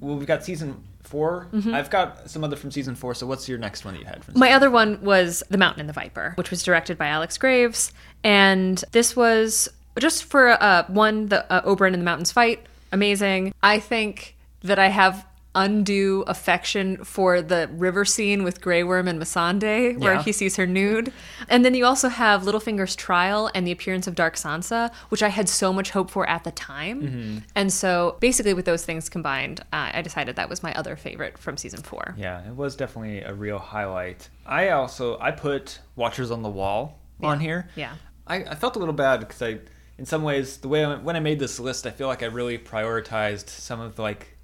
Well, 0.00 0.16
we've 0.16 0.26
got 0.26 0.44
season 0.44 0.82
4 1.08 1.48
Mm-hmm. 1.52 1.74
I've 1.74 1.90
got 1.90 2.30
some 2.30 2.44
other 2.44 2.56
from 2.56 2.70
season 2.70 2.94
four. 2.94 3.14
So 3.14 3.26
what's 3.26 3.48
your 3.48 3.58
next 3.58 3.84
one 3.84 3.94
that 3.94 4.00
you 4.00 4.06
had 4.06 4.24
from? 4.24 4.38
My 4.38 4.52
other 4.52 4.70
one 4.70 5.00
was 5.02 5.42
The 5.50 5.58
Mountain 5.58 5.80
and 5.80 5.88
the 5.88 5.92
Viper, 5.92 6.32
which 6.36 6.50
was 6.50 6.62
directed 6.62 6.98
by 6.98 7.06
Alex 7.08 7.36
Graves. 7.38 7.92
And 8.22 8.82
this 8.92 9.16
was 9.16 9.68
just 9.98 10.24
for 10.24 10.50
uh, 10.62 10.84
one, 10.88 11.26
the 11.26 11.50
uh, 11.50 11.62
Oberyn 11.62 11.92
and 11.94 12.00
the 12.00 12.04
Mountains 12.04 12.30
fight. 12.30 12.64
Amazing. 12.92 13.54
I 13.62 13.80
think 13.80 14.36
that 14.62 14.78
I 14.78 14.88
have 14.88 15.26
undue 15.58 16.22
affection 16.26 17.02
for 17.04 17.42
the 17.42 17.68
river 17.72 18.04
scene 18.04 18.42
with 18.44 18.60
Grey 18.60 18.82
Worm 18.84 19.08
and 19.08 19.20
Missandei, 19.20 19.98
where 19.98 20.14
Yeah. 20.14 20.22
he 20.22 20.32
sees 20.32 20.56
her 20.56 20.66
nude. 20.66 21.12
And 21.48 21.64
then 21.64 21.74
you 21.74 21.84
also 21.84 22.08
have 22.08 22.42
Littlefinger's 22.44 22.94
trial 22.96 23.50
and 23.54 23.66
the 23.66 23.72
appearance 23.72 24.06
of 24.06 24.14
Dark 24.14 24.36
Sansa, 24.36 24.92
which 25.08 25.22
I 25.22 25.28
had 25.28 25.48
so 25.48 25.72
much 25.72 25.90
hope 25.90 26.10
for 26.10 26.28
at 26.28 26.44
the 26.44 26.52
time. 26.52 27.44
And 27.54 27.72
so 27.72 28.16
basically, 28.20 28.54
with 28.54 28.64
those 28.64 28.84
things 28.84 29.08
combined, 29.08 29.60
uh, 29.72 29.90
I 29.94 30.02
decided 30.02 30.36
that 30.36 30.48
was 30.48 30.62
my 30.62 30.72
other 30.74 30.96
favorite 30.96 31.36
from 31.38 31.56
season 31.56 31.82
four. 31.82 32.14
Yeah, 32.16 32.46
it 32.46 32.54
was 32.54 32.76
definitely 32.76 33.20
a 33.22 33.34
real 33.34 33.58
highlight. 33.58 34.28
I 34.46 34.70
also 34.70 35.18
I 35.20 35.30
put 35.32 35.80
Watchers 35.96 36.30
on 36.30 36.42
the 36.42 36.48
Wall 36.48 36.98
on 37.22 37.40
here. 37.40 37.68
Yeah. 37.74 37.94
I, 38.26 38.36
I 38.44 38.54
felt 38.54 38.76
a 38.76 38.78
little 38.78 38.94
bad 38.94 39.20
because 39.20 39.42
I, 39.42 39.58
in 39.98 40.06
some 40.06 40.22
ways, 40.22 40.58
the 40.58 40.68
way 40.68 40.84
I, 40.84 40.94
when 40.96 41.16
I 41.16 41.20
made 41.20 41.38
this 41.40 41.58
list, 41.58 41.86
I 41.86 41.90
feel 41.90 42.06
like 42.06 42.22
I 42.22 42.26
really 42.26 42.58
prioritized 42.58 43.48
some 43.48 43.80
of 43.80 43.96
the, 43.96 44.02
like 44.02 44.36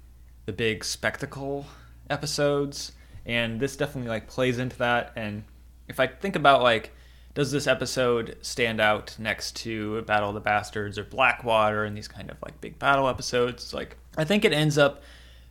the 0.45 0.53
big 0.53 0.83
spectacle 0.83 1.65
episodes, 2.09 2.91
and 3.25 3.59
this 3.59 3.75
definitely 3.75 4.09
like 4.09 4.27
plays 4.27 4.59
into 4.59 4.77
that. 4.77 5.11
And 5.15 5.43
if 5.87 5.99
I 5.99 6.07
think 6.07 6.35
about 6.35 6.61
like, 6.61 6.91
does 7.33 7.51
this 7.51 7.67
episode 7.67 8.37
stand 8.41 8.79
out 8.79 9.15
next 9.19 9.57
to 9.57 10.01
Battle 10.03 10.29
of 10.29 10.35
the 10.35 10.41
Bastards 10.41 10.97
or 10.97 11.03
Blackwater 11.03 11.83
and 11.83 11.97
these 11.97 12.07
kind 12.07 12.31
of 12.31 12.37
like 12.41 12.61
big 12.61 12.79
battle 12.79 13.09
episodes? 13.09 13.73
Like, 13.73 13.97
I 14.17 14.23
think 14.23 14.45
it 14.45 14.53
ends 14.53 14.77
up 14.77 15.01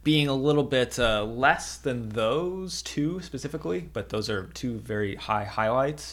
being 0.03 0.29
a 0.29 0.35
little 0.35 0.63
bit 0.63 0.99
uh, 0.99 1.25
less 1.25 1.79
than 1.79 2.11
those 2.11 2.83
two 2.83 3.21
specifically, 3.23 3.89
but 3.93 4.11
those 4.11 4.29
are 4.29 4.45
two 4.55 4.79
very 4.79 5.17
high 5.17 5.45
highlights. 5.45 6.13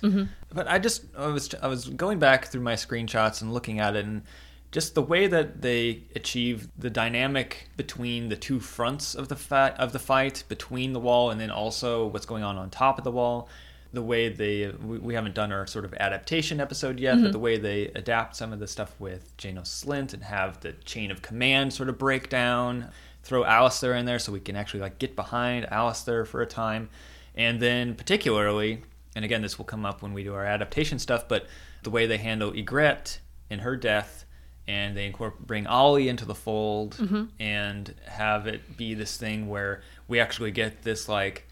But 0.54 0.68
I 0.68 0.80
just 0.80 1.04
I 1.18 1.28
was 1.28 1.54
I 1.62 1.68
was 1.68 1.88
going 1.90 2.18
back 2.18 2.48
through 2.48 2.62
my 2.62 2.74
screenshots 2.74 3.42
and 3.42 3.54
looking 3.54 3.80
at 3.80 3.96
it, 3.96 4.06
and 4.06 4.24
just 4.72 4.96
the 4.96 5.01
way 5.01 5.28
that 5.28 5.62
they 5.62 6.04
achieve 6.16 6.70
the 6.78 6.90
dynamic 6.90 7.70
between 7.75 8.30
the 8.30 8.38
two 8.38 8.60
fronts 8.60 9.16
of 9.16 9.28
the 9.28 9.36
fa- 9.36 9.75
of 9.78 9.92
the 9.92 10.00
fight 10.00 10.44
between 10.48 10.94
the 10.94 11.00
wall 11.00 11.30
and 11.30 11.40
then 11.40 11.51
also 11.51 12.08
what's 12.08 12.25
going 12.25 12.44
on 12.44 12.58
on 12.58 12.70
top 12.70 12.98
of 12.98 13.04
the 13.04 13.12
wall. 13.12 13.50
The 13.94 14.01
way 14.01 14.30
they 14.30 14.70
we, 14.70 15.00
we 15.00 15.13
haven't 15.13 15.36
done 15.36 15.51
our 15.51 15.68
sort 15.68 15.84
of 15.84 15.94
adaptation 15.96 16.62
episode 16.62 16.98
yet, 17.00 17.16
but 17.16 17.24
mm-hmm. 17.24 17.32
the 17.34 17.40
way 17.40 17.58
they 17.58 17.88
adapt 17.88 18.38
some 18.38 18.54
of 18.54 18.60
the 18.60 18.68
stuff 18.68 18.96
with 19.00 19.36
Janos 19.36 19.84
Slynt 19.84 20.13
and 20.13 20.24
have 20.24 20.62
the 20.62 20.72
chain 20.72 21.12
of 21.12 21.22
command 21.22 21.74
sort 21.74 21.90
of 21.90 21.98
break 21.98 22.30
down 22.30 22.90
throw 23.24 23.44
Alliser 23.44 23.98
in 23.98 24.06
there 24.06 24.20
so 24.20 24.32
we 24.32 24.40
can 24.40 24.56
actually 24.56 24.80
like 24.80 24.98
get 24.98 25.16
behind 25.16 25.66
Alliser 25.68 26.25
for 26.25 26.42
a 26.42 26.48
time. 26.48 26.90
And 27.36 27.60
then 27.60 27.96
particularly, 27.96 28.84
and 29.16 29.25
again 29.25 29.42
this 29.42 29.58
will 29.58 29.66
come 29.66 29.86
up 29.86 30.01
when 30.01 30.13
we 30.13 30.24
do 30.24 30.34
our 30.34 30.46
adaptation 30.46 30.98
stuff, 30.98 31.28
but 31.28 31.46
the 31.84 31.90
way 31.90 32.06
they 32.06 32.18
handle 32.18 32.51
Ygritte 32.51 33.20
in 33.50 33.60
her 33.60 33.75
death 33.75 34.25
and 34.68 34.96
they 34.96 35.13
bring 35.39 35.68
Ollie 35.68 36.08
into 36.08 36.25
the 36.25 36.36
fold 36.36 36.96
mm-hmm. 36.98 37.25
and 37.39 37.94
have 38.06 38.48
it 38.48 38.77
be 38.77 38.94
this 38.94 39.18
thing 39.18 39.50
where 39.50 39.82
we 40.08 40.20
actually 40.20 40.51
get 40.51 40.84
this 40.84 41.10
like 41.10 41.48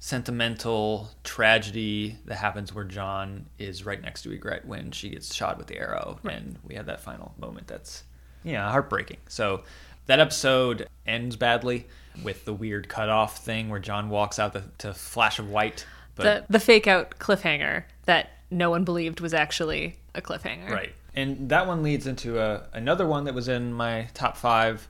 sentimental 0.00 1.10
tragedy 1.24 2.16
that 2.24 2.36
happens 2.36 2.72
where 2.72 2.84
Jon 2.84 3.46
is 3.58 3.84
right 3.84 4.00
next 4.00 4.22
to 4.22 4.30
Ygritte 4.30 4.64
when 4.64 4.92
she 4.92 5.10
gets 5.10 5.34
shot 5.34 5.58
with 5.58 5.66
the 5.66 5.76
arrow, 5.78 6.18
and 6.24 6.58
we 6.64 6.74
have 6.76 6.86
that 6.86 7.00
final 7.00 7.34
moment 7.38 7.66
that's 7.66 8.04
yeah 8.44 8.70
heartbreaking. 8.70 9.18
So 9.28 9.62
that 10.06 10.20
episode 10.20 10.88
ends 11.06 11.36
badly 11.36 11.86
with 12.22 12.44
the 12.44 12.52
weird 12.52 12.88
cutoff 12.88 13.38
thing 13.38 13.68
where 13.68 13.80
Jon 13.80 14.08
walks 14.08 14.38
out 14.38 14.52
the, 14.52 14.64
to 14.78 14.94
flash 14.94 15.38
of 15.38 15.50
white, 15.50 15.84
but 16.14 16.22
the 16.48 16.52
the 16.52 16.60
fake 16.60 16.86
out 16.86 17.18
cliffhanger 17.18 17.84
that 18.06 18.30
no 18.50 18.70
one 18.70 18.84
believed 18.84 19.20
was 19.20 19.34
actually 19.34 19.96
a 20.14 20.22
cliffhanger. 20.22 20.70
Right. 20.70 20.94
And 21.14 21.48
that 21.48 21.66
one 21.66 21.82
leads 21.82 22.06
into 22.06 22.38
a, 22.38 22.68
another 22.72 23.06
one 23.06 23.24
that 23.24 23.34
was 23.34 23.48
in 23.48 23.72
my 23.72 24.08
top 24.14 24.36
five. 24.36 24.88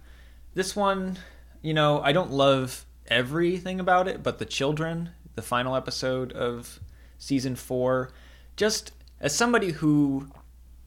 This 0.54 0.76
one, 0.76 1.18
you 1.62 1.72
know, 1.72 2.00
I 2.00 2.12
don't 2.12 2.32
love 2.32 2.84
everything 3.06 3.80
about 3.80 4.08
it, 4.08 4.22
but 4.22 4.38
the 4.38 4.44
children, 4.44 5.10
the 5.34 5.42
final 5.42 5.74
episode 5.74 6.32
of 6.32 6.80
season 7.18 7.56
four, 7.56 8.10
just 8.56 8.92
as 9.20 9.34
somebody 9.34 9.72
who 9.72 10.28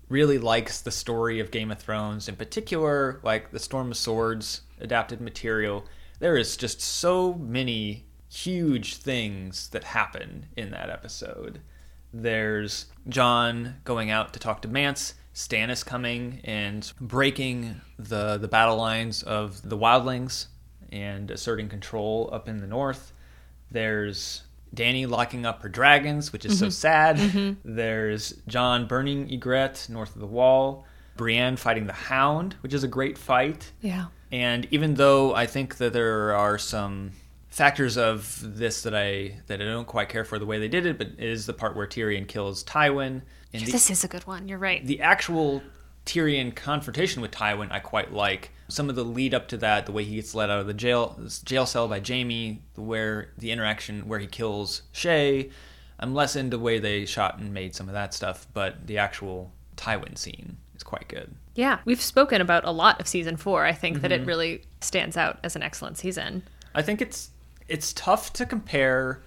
really 0.10 0.38
likes 0.38 0.82
the 0.82 0.92
story 0.92 1.40
of 1.40 1.52
Game 1.52 1.72
of 1.72 1.80
Thrones, 1.80 2.28
in 2.28 2.36
particular, 2.36 3.20
like 3.24 3.52
the 3.52 3.60
Storm 3.60 3.92
of 3.92 3.98
Swords 3.98 4.62
adapted 4.80 5.22
material, 5.22 5.86
there 6.20 6.38
is 6.38 6.58
just 6.58 6.82
so 6.82 7.34
many 7.34 8.06
huge 8.30 8.98
things 8.98 9.70
that 9.70 9.84
happen 9.84 10.46
in 10.56 10.72
that 10.72 10.90
episode. 10.90 11.62
There's 12.14 12.88
Jon 13.08 13.78
going 13.86 14.12
out 14.12 14.34
to 14.34 14.40
talk 14.40 14.62
to 14.62 14.68
Mance, 14.68 15.14
Stannis 15.34 15.86
coming 15.86 16.42
and 16.44 16.92
breaking 17.00 17.80
the 17.98 18.38
the 18.38 18.48
battle 18.48 18.78
lines 18.78 19.24
of 19.24 19.68
the 19.68 19.78
wildlings 19.78 20.48
and 20.92 21.32
asserting 21.32 21.70
control 21.70 22.30
up 22.34 22.50
in 22.50 22.58
the 22.58 22.68
north. 22.68 23.14
There's 23.70 24.44
Dany 24.76 25.08
locking 25.08 25.46
up 25.46 25.62
her 25.64 25.70
dragons, 25.70 26.34
which 26.34 26.46
is 26.46 26.60
so 26.60 26.66
mm-hmm. 26.66 26.72
sad. 26.72 27.18
Mm-hmm. 27.18 27.76
There's 27.76 28.32
Jon 28.48 28.88
burning 28.88 29.30
Ygritte 29.30 29.90
north 29.90 30.14
of 30.16 30.22
the 30.22 30.28
wall. 30.28 30.86
Brienne 31.18 31.58
fighting 31.58 31.86
the 31.86 31.94
Hound, 31.94 32.56
which 32.62 32.74
is 32.74 32.84
a 32.84 32.88
great 32.88 33.18
fight. 33.18 33.72
Yeah. 33.82 34.06
And 34.32 34.68
even 34.72 34.96
though 34.96 35.36
I 35.36 35.46
think 35.46 35.78
that 35.78 35.94
there 35.94 36.34
are 36.34 36.58
some 36.58 37.12
factors 37.50 37.98
of 37.98 38.40
this 38.42 38.84
that 38.84 38.96
I 38.96 39.40
that 39.48 39.62
I 39.62 39.66
don't 39.66 39.86
quite 39.86 40.10
care 40.10 40.24
for 40.24 40.40
the 40.40 40.46
way 40.46 40.58
they 40.58 40.70
did 40.70 40.86
it, 40.86 40.98
but 40.98 41.08
it 41.08 41.20
is 41.20 41.46
the 41.46 41.54
part 41.54 41.76
where 41.76 41.86
Tyrion 41.86 42.28
kills 42.28 42.64
Tywin. 42.64 43.22
And 43.54 43.64
the, 43.66 43.72
This 43.72 43.90
is 43.90 44.04
a 44.04 44.08
good 44.08 44.26
one. 44.28 44.48
You're 44.48 44.58
right. 44.58 44.86
the 44.86 45.02
actual 45.02 45.62
Tyrion 46.06 46.56
confrontation 46.56 47.22
with 47.22 47.32
Tywin, 47.32 47.72
I 47.72 47.80
quite 47.80 48.12
like. 48.14 48.52
Some 48.70 48.90
of 48.90 48.96
the 48.96 49.04
lead 49.04 49.34
up 49.34 49.48
to 49.50 49.58
that, 49.58 49.86
the 49.86 49.92
way 49.92 50.04
he 50.04 50.16
gets 50.16 50.34
let 50.34 50.50
out 50.50 50.60
of 50.60 50.68
the 50.68 50.74
jail 50.74 51.20
jail 51.44 51.66
cell 51.66 51.88
by 51.88 52.02
Jaime, 52.06 52.62
where 52.76 53.30
the 53.38 53.52
interaction 53.52 54.08
where 54.08 54.20
he 54.20 54.28
kills 54.28 54.84
Shae. 54.94 55.52
I'm 56.00 56.16
less 56.16 56.36
into 56.36 56.58
the 56.58 56.64
way 56.64 56.80
they 56.80 57.06
shot 57.06 57.38
and 57.38 57.54
made 57.54 57.76
some 57.76 57.88
of 57.88 57.94
that 57.94 58.14
stuff, 58.14 58.48
but 58.54 58.88
the 58.88 58.98
actual 58.98 59.52
Tywin 59.78 60.18
scene 60.18 60.58
is 60.76 60.82
quite 60.84 61.08
good. 61.08 61.36
yeah. 61.54 61.80
We've 61.86 62.02
spoken 62.02 62.42
about 62.42 62.64
a 62.66 62.72
lot 62.72 63.00
of 63.00 63.08
season 63.08 63.36
four. 63.38 63.66
I 63.66 63.74
think 63.74 63.98
Mm-hmm. 63.98 64.02
that 64.04 64.12
it 64.14 64.26
really 64.26 64.64
stands 64.80 65.18
out 65.18 65.38
as 65.44 65.56
an 65.56 65.62
excellent 65.62 65.98
season. 65.98 66.44
I 66.74 66.82
think 66.82 67.02
it's 67.02 67.30
it's 67.68 67.94
tough 67.94 68.34
to 68.34 68.46
compare 68.46 69.22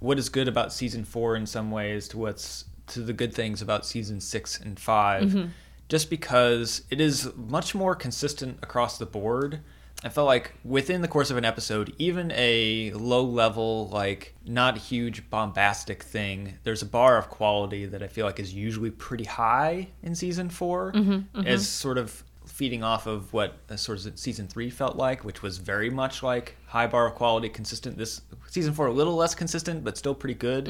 what 0.00 0.18
is 0.18 0.28
good 0.28 0.48
about 0.48 0.72
season 0.72 1.04
four 1.04 1.36
in 1.36 1.46
some 1.46 1.70
ways 1.70 2.08
to 2.08 2.18
what's 2.18 2.64
to 2.90 3.00
the 3.00 3.12
good 3.12 3.34
things 3.34 3.62
about 3.62 3.86
season 3.86 4.20
six 4.20 4.58
and 4.60 4.78
5 4.78 5.22
mm-hmm. 5.24 5.48
just 5.88 6.10
because 6.10 6.82
it 6.90 7.00
is 7.00 7.34
much 7.36 7.74
more 7.74 7.94
consistent 7.94 8.58
across 8.62 8.98
the 8.98 9.06
board. 9.06 9.60
I 10.02 10.08
felt 10.08 10.26
like 10.26 10.54
within 10.64 11.02
the 11.02 11.08
course 11.08 11.30
of 11.30 11.36
an 11.36 11.44
episode, 11.44 11.94
even 11.98 12.32
a 12.34 12.90
low 12.92 13.22
level, 13.22 13.88
like 13.88 14.34
not 14.46 14.78
huge 14.78 15.28
bombastic 15.28 16.02
thing, 16.02 16.54
there's 16.62 16.80
a 16.80 16.86
bar 16.86 17.18
of 17.18 17.28
quality 17.28 17.84
that 17.84 18.02
I 18.02 18.08
feel 18.08 18.24
like 18.24 18.40
is 18.40 18.54
usually 18.54 18.90
pretty 18.90 19.24
high 19.24 19.88
in 20.02 20.14
season 20.14 20.48
4 20.48 20.92
mm-hmm, 20.92 21.10
mm-hmm. 21.10 21.46
as 21.46 21.68
sort 21.68 21.98
of 21.98 22.24
feeding 22.46 22.82
off 22.82 23.06
of 23.06 23.32
what 23.32 23.58
uh, 23.70 23.76
sort 23.76 24.04
of 24.04 24.18
season 24.18 24.46
three 24.46 24.70
felt 24.70 24.96
like, 24.96 25.24
which 25.24 25.42
was 25.42 25.58
very 25.58 25.88
much 25.88 26.22
like 26.22 26.56
high 26.66 26.86
bar 26.86 27.06
of 27.06 27.14
quality, 27.14 27.48
consistent. 27.48 27.96
This 27.96 28.22
season 28.48 28.74
four 28.74 28.86
a 28.86 28.92
little 28.92 29.14
less 29.14 29.34
consistent, 29.34 29.84
but 29.84 29.96
still 29.96 30.14
pretty 30.14 30.34
good. 30.34 30.68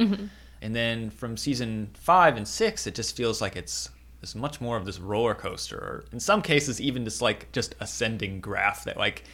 And 0.63 0.75
then 0.75 1.11
from 1.11 1.37
season 1.37 1.91
five 1.95 2.37
and 2.37 2.47
six, 2.47 2.87
it 2.87 2.95
just 2.95 3.17
feels 3.17 3.41
like 3.41 3.57
it's 3.57 3.91
it's 4.23 4.35
much 4.35 4.61
more 4.61 4.77
of 4.77 4.85
this 4.85 4.99
roller 4.99 5.35
coaster, 5.35 5.77
or 5.77 6.05
in 6.13 6.21
some 6.21 6.43
cases 6.43 6.81
even 6.81 7.05
just 7.05 7.23
like 7.23 7.51
just 7.53 7.75
ascending 7.81 8.41
graph 8.41 8.85
that 8.85 8.97
like 8.97 9.25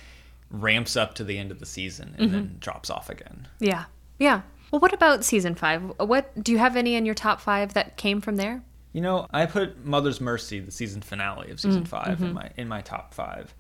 ramps 0.51 0.97
up 0.97 1.15
to 1.15 1.25
the 1.25 1.39
end 1.39 1.51
of 1.51 1.59
the 1.59 1.67
season 1.67 2.15
and 2.19 2.33
then 2.33 2.45
mm-hmm. 2.45 2.59
drops 2.59 2.91
off 2.91 3.11
again. 3.11 3.49
Yeah. 3.59 3.87
Yeah. 4.19 4.43
Well, 4.71 4.81
what 4.81 4.93
about 4.93 5.25
season 5.25 5.55
five? 5.55 5.83
What 5.99 6.43
do 6.43 6.53
you 6.53 6.59
have 6.59 6.77
any 6.77 6.95
in 6.95 7.05
your 7.05 7.15
top 7.15 7.41
five 7.41 7.75
that 7.75 7.97
came 7.97 8.21
from 8.21 8.37
there? 8.37 8.63
You 8.93 9.01
know, 9.01 9.27
I 9.31 9.47
put 9.47 9.85
Mother's 9.85 10.21
Mercy, 10.21 10.61
the 10.61 10.71
season 10.71 11.03
finale 11.03 11.51
of 11.51 11.61
season 11.61 11.85
mm, 11.85 11.89
5 11.89 12.09
in 12.09 12.15
mm-hmm. 12.17 12.33
my 12.35 12.51
in 12.57 12.69
my 12.69 12.81
top 12.81 13.13
five. 13.13 13.55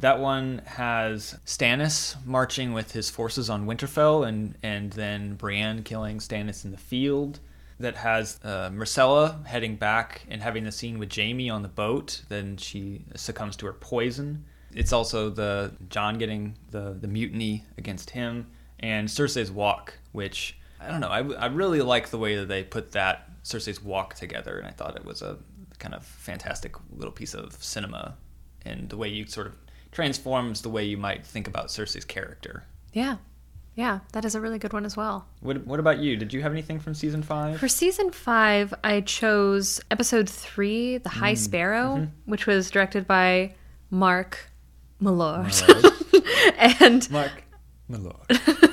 That 0.00 0.18
one 0.18 0.62
has 0.66 1.38
Stannis 1.46 2.16
marching 2.26 2.72
with 2.72 2.92
his 2.92 3.10
forces 3.10 3.48
on 3.48 3.66
Winterfell, 3.66 4.26
and 4.26 4.56
and 4.62 4.92
then 4.92 5.34
Brienne 5.34 5.82
killing 5.82 6.18
Stannis 6.18 6.64
in 6.64 6.70
the 6.72 6.76
field. 6.76 7.40
that 7.78 7.96
has 7.96 8.38
uh, 8.44 8.70
Myrcella 8.70 9.44
heading 9.46 9.76
back 9.76 10.24
and 10.28 10.42
having 10.42 10.64
the 10.64 10.72
scene 10.72 10.98
with 10.98 11.14
Jaime 11.14 11.50
on 11.50 11.62
the 11.62 11.68
boat. 11.68 12.22
Then 12.28 12.56
she 12.56 13.04
succumbs 13.16 13.56
to 13.56 13.66
her 13.66 13.72
poison. 13.72 14.44
It's 14.72 14.92
also 14.92 15.30
the 15.30 15.72
Jon 15.88 16.18
getting 16.18 16.56
the 16.70 16.96
the 17.00 17.08
mutiny 17.08 17.64
against 17.78 18.10
him 18.10 18.46
and 18.80 19.08
Cersei's 19.08 19.50
walk, 19.50 19.94
which 20.12 20.56
I 20.80 20.88
don't 20.88 21.00
know. 21.00 21.08
I, 21.08 21.20
I 21.34 21.46
really 21.46 21.80
like 21.80 22.10
the 22.10 22.18
way 22.18 22.36
that 22.36 22.48
they 22.48 22.62
put 22.64 22.92
that 22.92 23.30
Cersei's 23.44 23.82
walk 23.82 24.14
together, 24.14 24.58
and 24.58 24.66
I 24.66 24.70
thought 24.70 24.96
it 24.96 25.04
was 25.04 25.22
a 25.22 25.38
kind 25.78 25.94
of 25.94 26.04
fantastic 26.04 26.74
little 26.96 27.12
piece 27.12 27.34
of 27.34 27.54
cinema 27.62 28.16
and 28.64 28.88
the 28.88 28.96
way 28.96 29.08
you 29.08 29.26
sort 29.26 29.46
of 29.46 29.54
transforms 29.94 30.60
the 30.60 30.68
way 30.68 30.84
you 30.84 30.98
might 30.98 31.24
think 31.24 31.48
about 31.48 31.68
Cersei's 31.68 32.04
character. 32.04 32.64
Yeah. 32.92 33.16
Yeah, 33.76 34.00
that 34.12 34.24
is 34.24 34.34
a 34.36 34.40
really 34.40 34.58
good 34.60 34.72
one 34.72 34.84
as 34.84 34.96
well. 34.96 35.26
What, 35.40 35.66
what 35.66 35.80
about 35.80 35.98
you? 35.98 36.16
Did 36.16 36.32
you 36.32 36.42
have 36.42 36.52
anything 36.52 36.78
from 36.78 36.94
season 36.94 37.22
five? 37.24 37.58
For 37.58 37.66
season 37.66 38.12
five, 38.12 38.72
I 38.84 39.00
chose 39.00 39.80
episode 39.90 40.28
three, 40.30 40.98
The 40.98 41.08
High 41.08 41.34
Sparrow, 41.34 41.96
Mm-hmm. 41.96 42.30
which 42.30 42.46
was 42.46 42.70
directed 42.70 43.06
by 43.08 43.54
Mark 43.90 44.50
Millar. 45.00 45.48
And 46.78 47.10
Mark 47.10 47.42
Milord. 47.88 48.14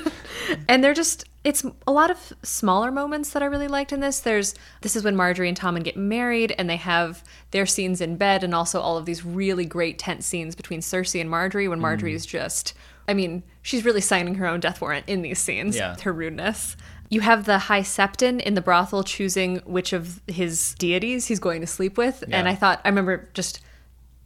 and 0.68 0.84
they're 0.84 0.94
just 0.94 1.24
it's 1.44 1.64
a 1.86 1.92
lot 1.92 2.10
of 2.10 2.32
smaller 2.42 2.92
moments 2.92 3.30
that 3.30 3.42
I 3.42 3.46
really 3.46 3.68
liked 3.68 3.92
in 3.92 4.00
this. 4.00 4.20
There's 4.20 4.54
this 4.82 4.94
is 4.94 5.02
when 5.02 5.16
Margaery 5.16 5.48
and 5.48 5.58
Tommen 5.58 5.82
get 5.82 5.96
married 5.96 6.54
and 6.56 6.70
they 6.70 6.76
have 6.76 7.24
their 7.50 7.66
scenes 7.66 8.00
in 8.00 8.16
bed 8.16 8.44
and 8.44 8.54
also 8.54 8.80
all 8.80 8.96
of 8.96 9.06
these 9.06 9.24
really 9.24 9.64
great 9.64 9.98
tense 9.98 10.26
scenes 10.26 10.54
between 10.54 10.80
Cersei 10.80 11.20
and 11.20 11.30
Margaery 11.30 11.68
when 11.68 11.80
Margaery 11.80 12.12
mm. 12.12 12.14
is 12.14 12.26
just 12.26 12.74
I 13.08 13.14
mean, 13.14 13.42
she's 13.62 13.84
really 13.84 14.00
signing 14.00 14.36
her 14.36 14.46
own 14.46 14.60
death 14.60 14.80
warrant 14.80 15.08
in 15.08 15.22
these 15.22 15.40
scenes 15.40 15.76
Yeah. 15.76 15.90
with 15.92 16.02
her 16.02 16.12
rudeness. 16.12 16.76
You 17.08 17.20
have 17.20 17.44
the 17.44 17.58
High 17.58 17.80
Septon 17.80 18.40
in 18.40 18.54
the 18.54 18.62
brothel 18.62 19.02
choosing 19.02 19.56
which 19.66 19.92
of 19.92 20.22
his 20.28 20.74
deities 20.78 21.26
he's 21.26 21.40
going 21.40 21.60
to 21.60 21.66
sleep 21.66 21.98
with. 21.98 22.24
And 22.30 22.48
I 22.48 22.54
thought 22.54 22.80
I 22.84 22.88
remember 22.88 23.28
just 23.34 23.60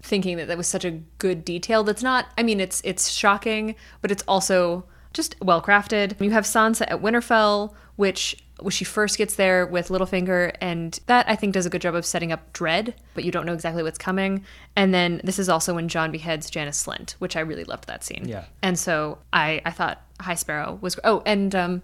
thinking 0.03 0.37
that 0.37 0.47
that 0.49 0.57
was 0.57 0.69
such 0.69 0.85
a 0.85 0.91
good 1.19 1.45
detail 1.45 1.83
that's 1.83 2.03
not 2.03 2.27
i 2.39 2.43
mean 2.43 2.61
it's 2.61 2.81
it's 2.85 3.09
shocking 3.11 3.75
but 4.03 4.11
it's 4.11 4.23
also 4.29 4.85
just 5.17 5.35
well 5.43 5.61
crafted 5.63 6.21
you 6.21 6.31
have 6.31 6.45
sansa 6.45 6.83
at 6.83 7.01
winterfell 7.03 7.73
which 7.97 8.37
when 8.61 8.71
she 8.71 8.85
first 8.85 9.19
gets 9.19 9.37
there 9.37 9.67
with 9.67 9.89
littlefinger 9.89 10.55
and 10.61 11.01
that 11.07 11.29
i 11.29 11.35
think 11.35 11.53
does 11.55 11.67
a 11.67 11.71
good 11.71 11.81
job 11.83 11.95
of 11.95 12.05
setting 12.07 12.31
up 12.33 12.53
dread 12.53 12.95
but 13.15 13.25
you 13.25 13.31
don't 13.33 13.47
know 13.47 13.53
exactly 13.55 13.83
what's 13.83 13.99
coming. 13.99 14.45
And 14.77 14.93
then 14.93 15.21
this 15.25 15.39
is 15.39 15.49
also 15.49 15.75
when 15.75 15.89
jon 15.89 16.11
beheads 16.13 16.49
janos 16.51 16.79
slynt 16.85 17.13
which 17.13 17.35
i 17.37 17.41
really 17.41 17.65
loved 17.65 17.87
that 17.89 18.05
scene. 18.05 18.25
Yeah. 18.29 18.45
and 18.63 18.79
so 18.79 19.19
i 19.33 19.61
i 19.65 19.71
thought 19.71 20.03
high 20.21 20.35
sparrow 20.37 20.79
was 20.81 20.99
oh 21.05 21.23
and 21.27 21.55
um 21.55 21.83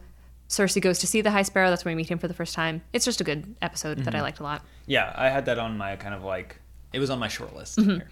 cersei 0.48 0.80
goes 0.82 0.98
to 0.98 1.06
see 1.06 1.22
the 1.22 1.30
high 1.30 1.42
sparrow. 1.50 1.70
That's 1.70 1.82
when 1.84 1.92
we 1.96 2.02
meet 2.02 2.10
him 2.10 2.18
for 2.18 2.28
the 2.28 2.34
first 2.34 2.54
time. 2.54 2.82
It's 2.92 3.06
just 3.06 3.22
a 3.22 3.24
good 3.24 3.54
episode 3.62 3.98
that 4.04 4.14
i 4.14 4.20
liked 4.20 4.38
a 4.38 4.42
lot. 4.42 4.62
Yeah, 4.86 5.10
I 5.16 5.30
had 5.30 5.46
that 5.46 5.58
on 5.58 5.78
my 5.78 5.96
kind 5.96 6.14
of 6.14 6.22
like 6.24 6.60
it 6.92 6.98
was 6.98 7.08
on 7.08 7.18
my 7.18 7.28
short 7.28 7.56
list 7.56 7.78
Mm-hmm. 7.78 7.90
here. 7.90 8.08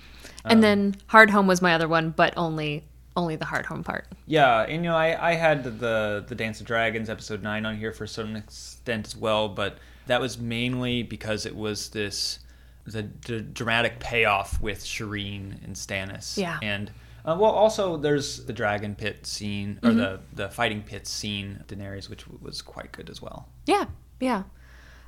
and 0.47 0.63
then 0.63 0.97
hard 1.09 1.29
home 1.31 1.47
was 1.47 1.61
my 1.61 1.75
other 1.75 1.87
one 1.89 2.11
but 2.11 2.33
only 2.39 2.85
only 3.21 3.37
the 3.37 3.45
hard 3.45 3.67
home 3.67 3.83
part 3.85 4.07
Yeah, 4.27 4.63
and 4.63 4.85
you 4.85 4.91
know, 4.91 4.97
I, 4.97 5.31
I 5.31 5.35
had 5.35 5.65
the 5.65 6.25
the 6.31 6.35
Dance 6.35 6.61
of 6.61 6.67
Dragons 6.67 7.09
episode 7.11 7.43
nine 7.43 7.65
on 7.67 7.77
here 7.77 7.93
for 7.93 8.05
a 8.05 8.09
certain 8.09 8.37
extent 8.37 9.07
as 9.07 9.17
well, 9.17 9.49
but 9.49 9.79
that 10.07 10.21
was 10.21 10.39
mainly 10.39 11.03
because 11.03 11.47
it 11.51 11.55
was 11.55 11.91
this 11.91 12.41
the, 12.85 13.03
the 13.27 13.41
dramatic 13.41 14.01
payoff 14.01 14.61
with 14.61 14.81
Shireen 14.85 15.63
and 15.65 15.77
Stannis. 15.77 16.37
Yeah. 16.37 16.59
and 16.63 16.91
uh, 17.25 17.37
well, 17.39 17.51
also 17.51 17.97
there's 17.99 18.47
the 18.47 18.53
dragon 18.53 18.95
pit 18.95 19.27
scene 19.27 19.79
or 19.83 19.91
Mm-hmm. 19.91 19.99
the 19.99 20.21
the 20.35 20.49
fighting 20.49 20.83
pit 20.83 21.07
scene, 21.07 21.63
Daenerys, 21.69 22.09
which 22.09 22.27
was 22.29 22.63
quite 22.63 22.91
good 22.93 23.11
as 23.11 23.21
well. 23.21 23.47
Yeah, 23.67 23.85
yeah. 24.21 24.45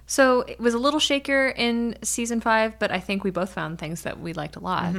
So 0.06 0.42
it 0.42 0.60
was 0.60 0.74
a 0.74 0.78
little 0.78 1.00
shakier 1.00 1.52
in 1.56 1.96
season 2.02 2.40
five, 2.40 2.78
but 2.78 2.90
I 2.90 3.00
think 3.00 3.24
we 3.24 3.30
both 3.30 3.50
found 3.52 3.78
things 3.78 4.02
that 4.02 4.20
we 4.20 4.32
liked 4.34 4.56
a 4.56 4.60
lot. 4.60 4.92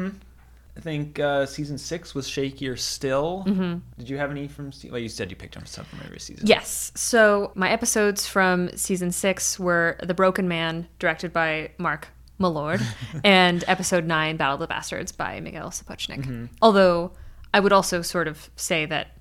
I 0.75 0.79
think 0.79 1.19
uh, 1.19 1.45
season 1.45 1.77
six 1.77 2.15
was 2.15 2.27
shakier 2.27 2.77
still. 2.77 3.43
Mm-hmm. 3.47 3.77
Did 3.99 4.09
you 4.09 4.17
have 4.17 4.31
any 4.31 4.47
from? 4.47 4.71
Well, 4.89 4.99
you 4.99 5.09
said 5.09 5.29
you 5.29 5.35
picked 5.35 5.55
up 5.55 5.67
some 5.67 5.85
from 5.85 5.99
every 6.03 6.19
season. 6.19 6.47
Yes. 6.47 6.91
So 6.95 7.51
my 7.55 7.69
episodes 7.69 8.27
from 8.27 8.69
season 8.75 9.11
six 9.11 9.59
were 9.59 9.97
The 10.01 10.13
Broken 10.13 10.47
Man, 10.47 10.87
directed 10.97 11.31
by 11.31 11.71
Mark 11.77 12.07
Mylod, 12.39 12.83
and 13.23 13.63
episode 13.67 14.05
nine, 14.05 14.37
Battle 14.37 14.55
of 14.55 14.59
the 14.61 14.67
Bastards 14.67 15.11
by 15.11 15.39
Miguel 15.39 15.69
Sapochnik. 15.69 16.49
Although 16.61 17.11
I 17.53 17.59
would 17.59 17.73
also 17.73 18.01
sort 18.01 18.27
of 18.27 18.49
say 18.55 18.85
that 18.87 19.17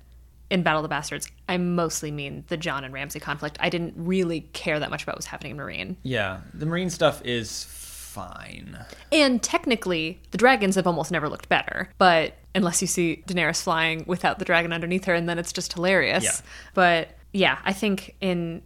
in 0.49 0.63
Battle 0.63 0.79
of 0.79 0.83
the 0.83 0.89
Bastards, 0.89 1.27
I 1.47 1.57
mostly 1.57 2.11
mean 2.11 2.45
the 2.47 2.57
Jon 2.57 2.83
and 2.83 2.93
Ramsay 2.93 3.19
conflict. 3.19 3.57
I 3.59 3.69
didn't 3.69 3.93
really 3.95 4.41
care 4.53 4.79
that 4.79 4.89
much 4.89 5.03
about 5.03 5.13
what 5.13 5.17
was 5.17 5.25
happening 5.27 5.51
in 5.51 5.57
Meereen. 5.57 5.95
Yeah, 6.03 6.41
the 6.53 6.65
meereen 6.65 6.91
stuff 6.91 7.21
is 7.23 7.63
fine. 8.13 8.77
And 9.11 9.41
technically, 9.41 10.19
the 10.31 10.37
dragons 10.37 10.75
have 10.75 10.87
almost 10.87 11.11
never 11.11 11.27
looked 11.27 11.49
better. 11.49 11.89
But 11.97 12.35
unless 12.55 12.81
you 12.81 12.87
see 12.87 13.23
Daenerys 13.27 13.61
flying 13.61 14.03
without 14.07 14.39
the 14.39 14.45
dragon 14.45 14.71
underneath 14.71 15.05
her, 15.05 15.13
and 15.13 15.27
then 15.27 15.39
it's 15.39 15.51
just 15.51 15.73
hilarious. 15.73 16.23
Yeah. 16.23 16.31
But 16.73 17.09
yeah, 17.31 17.57
I 17.65 17.73
think 17.73 18.15
in 18.21 18.61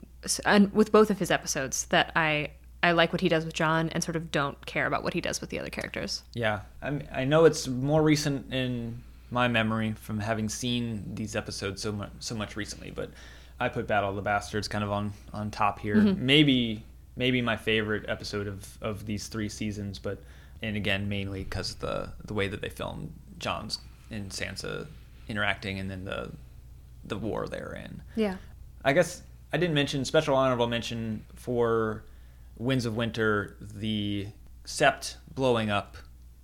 and 0.46 0.74
with 0.74 0.92
both 0.92 1.10
of 1.10 1.20
his 1.20 1.32
episodes 1.32 1.86
that 1.86 2.12
I 2.16 2.52
I 2.84 2.92
like 2.92 3.12
what 3.12 3.22
he 3.22 3.30
does 3.30 3.46
with 3.46 3.54
Jon 3.54 3.90
and 3.90 4.04
sort 4.04 4.16
of 4.16 4.32
don't 4.32 4.64
care 4.66 4.86
about 4.86 5.04
what 5.04 5.14
he 5.14 5.22
does 5.22 5.42
with 5.42 5.50
the 5.50 5.60
other 5.60 5.70
characters. 5.70 6.24
Yeah, 6.34 6.62
I 6.82 6.92
mean, 6.92 7.08
I 7.12 7.24
know 7.24 7.46
it's 7.46 7.68
more 7.68 8.04
recent 8.04 8.54
in 8.54 9.02
my 9.32 9.48
memory 9.48 9.94
from 9.94 10.20
having 10.20 10.48
seen 10.48 11.04
these 11.16 11.36
episodes 11.36 11.82
so 11.82 11.92
much 11.92 12.12
so 12.20 12.36
much 12.36 12.56
recently, 12.56 12.92
but 12.92 13.10
I 13.60 13.70
put 13.70 13.88
Battle 13.88 14.10
of 14.10 14.16
the 14.16 14.22
Bastards 14.22 14.68
kind 14.68 14.84
of 14.84 14.92
on 14.92 15.14
on 15.34 15.50
top 15.52 15.80
here. 15.80 15.96
Mm-hmm. 15.96 16.26
Maybe 16.26 16.84
maybe 17.18 17.42
my 17.42 17.58
favorite 17.58 18.06
episode 18.08 18.48
of 18.48 18.78
of 18.82 19.06
these 19.06 19.28
three 19.28 19.50
seasons, 19.50 20.00
but 20.00 20.22
and 20.62 20.78
again 20.78 21.10
mainly 21.10 21.44
because 21.44 21.76
the 21.76 22.10
the 22.26 22.34
way 22.34 22.48
that 22.48 22.62
they 22.62 22.70
filmed 22.70 23.12
Jon's 23.40 23.80
and 24.10 24.30
Sansa 24.30 24.88
interacting, 25.28 25.80
and 25.80 25.90
then 25.92 26.06
the 26.06 26.32
the 27.04 27.18
war 27.18 27.48
they're 27.48 27.74
in. 27.84 28.02
Yeah. 28.16 28.38
I 28.86 28.94
guess 28.94 29.22
I 29.52 29.58
didn't 29.58 29.76
mention 29.76 30.06
special 30.06 30.36
honorable 30.36 30.68
mention 30.68 31.26
for 31.36 32.04
Winds 32.58 32.86
of 32.86 32.96
Winter, 32.96 33.56
the 33.62 34.28
sept 34.66 35.16
blowing 35.34 35.70
up 35.70 35.96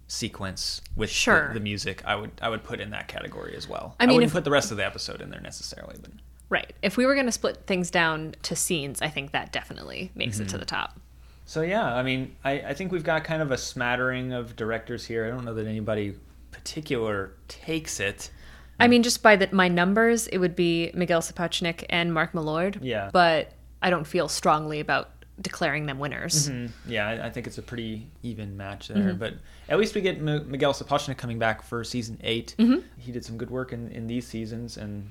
sequence 0.08 0.82
with 0.96 1.10
the- 1.10 1.14
Sure. 1.14 1.54
the, 1.54 1.60
music. 1.60 2.04
I 2.06 2.16
would 2.16 2.32
I 2.42 2.50
would 2.50 2.64
put 2.64 2.80
in 2.80 2.92
that 2.92 3.08
category 3.08 3.56
as 3.56 3.68
well. 3.68 3.96
I 4.00 4.04
I, 4.04 4.08
wouldn't 4.08 4.24
if- 4.26 4.32
put 4.34 4.44
the 4.44 4.52
rest 4.52 4.72
of 4.72 4.78
the 4.78 4.86
episode 4.86 5.22
in 5.22 5.30
there 5.30 5.42
necessarily, 5.42 5.96
but 6.02 6.12
Right. 6.54 6.72
If 6.82 6.98
we 6.98 7.06
were 7.08 7.14
going 7.16 7.26
to 7.26 7.32
split 7.32 7.66
things 7.66 7.90
down 7.90 8.36
to 8.44 8.56
scenes, 8.56 9.02
I 9.02 9.10
think 9.10 9.32
that 9.32 9.52
definitely 9.52 10.12
makes 10.16 10.36
Mm-hmm. 10.38 10.46
it 10.46 10.50
to 10.50 10.58
the 10.60 10.66
top. 10.66 11.00
so 11.46 11.62
yeah. 11.62 11.94
I 11.94 12.04
mean, 12.04 12.36
I, 12.44 12.52
I 12.72 12.74
think 12.74 12.92
we've 12.92 13.04
got 13.04 13.24
kind 13.24 13.42
of 13.42 13.52
a 13.52 13.58
smattering 13.58 14.34
of 14.34 14.56
directors 14.56 15.06
here. 15.06 15.26
I 15.26 15.30
don't 15.30 15.46
know 15.46 15.54
that 15.56 15.68
anybody 15.68 16.14
particular 16.52 17.34
takes 17.48 18.00
it. 18.00 18.32
I 18.80 18.88
mean, 18.88 19.04
just 19.04 19.22
by 19.24 19.36
the, 19.36 19.50
my 19.52 19.68
numbers, 19.68 20.28
it 20.28 20.38
would 20.40 20.56
be 20.56 20.92
Miguel 20.94 21.22
Sapochnik 21.22 21.86
and 21.90 22.14
Mark 22.14 22.34
Mylod. 22.34 22.80
Yeah. 22.82 23.10
But 23.14 23.52
I 23.82 23.90
don't 23.90 24.06
feel 24.06 24.28
strongly 24.28 24.80
about 24.80 25.10
declaring 25.42 25.86
them 25.86 26.00
winners. 26.00 26.50
Mm, 26.50 26.70
Yeah, 26.88 27.08
I, 27.08 27.28
I 27.28 27.30
think 27.30 27.48
it's 27.48 27.58
a 27.58 27.62
pretty 27.62 28.08
even 28.24 28.56
match 28.58 28.88
Mm-hmm. 28.90 29.02
there. 29.04 29.14
But 29.14 29.34
at 29.70 29.78
least 29.80 29.96
we 29.96 30.02
get 30.02 30.18
M- 30.18 30.50
Miguel 30.50 30.74
Sapochnik 30.74 31.18
coming 31.18 31.40
back 31.40 31.62
for 31.64 31.84
season 31.84 32.20
8 32.24 32.56
Mm-hmm. 32.58 32.80
He 32.98 33.12
did 33.12 33.24
some 33.26 33.38
good 33.38 33.50
work 33.52 33.74
in, 33.74 33.90
in 33.92 34.08
these 34.08 34.28
seasons, 34.28 34.78
and 34.78 35.10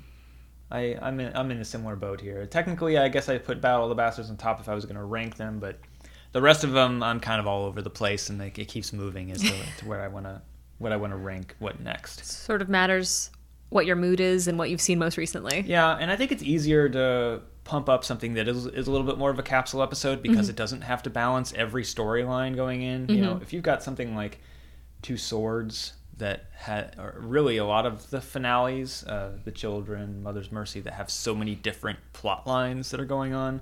I, 0.73 0.99
I'm 1.03 1.21
in 1.21 1.37
I'm 1.37 1.51
in 1.51 1.59
a 1.59 1.65
similar 1.65 1.97
boat 1.97 2.21
here. 2.21 2.47
Technically, 2.47 2.97
I 2.97 3.09
guess 3.09 3.29
I 3.29 3.39
put 3.39 3.61
Battle 3.61 3.85
of 3.85 3.89
the 3.91 3.95
Bastards 3.95 4.31
on 4.31 4.37
top 4.39 4.59
if 4.59 4.69
I 4.69 4.75
was 4.75 4.87
going 4.87 4.97
to 4.97 5.05
rank 5.05 5.37
them, 5.37 5.59
but 5.59 5.79
the 6.33 6.41
rest 6.41 6.65
of 6.65 6.73
them 6.73 7.03
I'm 7.03 7.21
kind 7.21 7.41
of 7.41 7.47
all 7.47 7.65
over 7.65 7.83
the 7.83 7.91
place, 7.91 8.31
and 8.31 8.39
like, 8.39 8.59
it 8.59 8.69
keeps 8.69 8.93
moving 8.93 9.31
as 9.31 9.43
to, 9.43 9.53
to 9.79 9.87
where 9.87 10.01
I 10.01 10.09
want 10.09 10.25
to 10.27 10.41
what 10.79 10.91
I 10.91 10.97
want 10.97 11.13
to 11.13 11.17
rank 11.17 11.55
what 11.59 11.79
next. 11.81 12.25
Sort 12.25 12.63
of 12.63 12.69
matters 12.69 13.31
what 13.69 13.87
your 13.87 13.97
mood 13.97 14.21
is 14.21 14.49
and 14.49 14.59
what 14.59 14.71
you've 14.71 14.81
seen 14.81 14.99
most 14.99 15.17
recently. 15.17 15.61
Yeah, 15.61 15.97
and 15.97 16.11
I 16.11 16.17
think 16.17 16.33
it's 16.33 16.43
easier 16.43 16.89
to 16.91 17.43
pump 17.65 17.89
up 17.89 18.05
something 18.05 18.35
that 18.35 18.49
is, 18.49 18.67
is 18.67 18.87
a 18.87 18.91
little 18.91 19.07
bit 19.07 19.19
more 19.19 19.31
of 19.31 19.39
a 19.39 19.43
capsule 19.43 19.83
episode 19.83 20.23
because 20.23 20.47
mm-hmm. 20.47 20.51
it 20.51 20.57
doesn't 20.57 20.83
have 20.83 21.03
to 21.05 21.11
balance 21.11 21.53
every 21.55 21.85
storyline 21.85 22.57
going 22.57 22.83
in. 22.83 23.03
You 23.03 23.07
mm-hmm. 23.07 23.25
know, 23.25 23.39
if 23.41 23.53
you've 23.53 23.63
got 23.63 23.83
something 23.83 24.15
like 24.15 24.41
Two 25.01 25.17
Swords 25.17 25.95
that 26.19 26.47
had 26.55 26.95
really 27.17 27.57
a 27.57 27.65
lot 27.65 27.87
of 27.87 28.11
the 28.11 28.21
finales, 28.21 29.05
uh, 29.05 29.33
The 29.45 29.51
Children, 29.51 30.23
Mother's 30.23 30.53
Mercy, 30.53 30.81
that 30.81 30.93
have 30.95 31.11
so 31.11 31.35
many 31.35 31.55
different 31.55 31.99
plot 32.13 32.47
lines 32.47 32.91
that 32.91 33.01
are 33.01 33.05
going 33.07 33.33
on, 33.35 33.61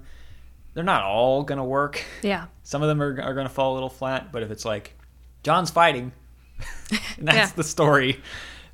they're 0.74 0.84
not 0.84 1.02
all 1.04 1.42
going 1.42 1.58
to 1.58 1.64
work. 1.64 2.04
Yeah. 2.22 2.46
Some 2.62 2.82
of 2.82 2.88
them 2.88 3.00
are, 3.02 3.20
are 3.20 3.34
going 3.34 3.46
to 3.46 3.52
fall 3.52 3.72
a 3.72 3.74
little 3.74 3.88
flat, 3.88 4.30
but 4.32 4.42
if 4.42 4.50
it's 4.50 4.64
like 4.64 4.96
Jon's 5.42 5.70
fighting, 5.70 6.12
and 7.18 7.26
that's 7.28 7.36
Yeah. 7.36 7.56
the 7.56 7.64
story, 7.64 8.20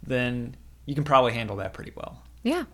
then 0.04 0.56
you 0.86 0.94
can 0.94 1.04
probably 1.04 1.32
handle 1.32 1.56
that 1.56 1.72
pretty 1.72 1.92
well. 1.94 2.22
Yeah. 2.42 2.64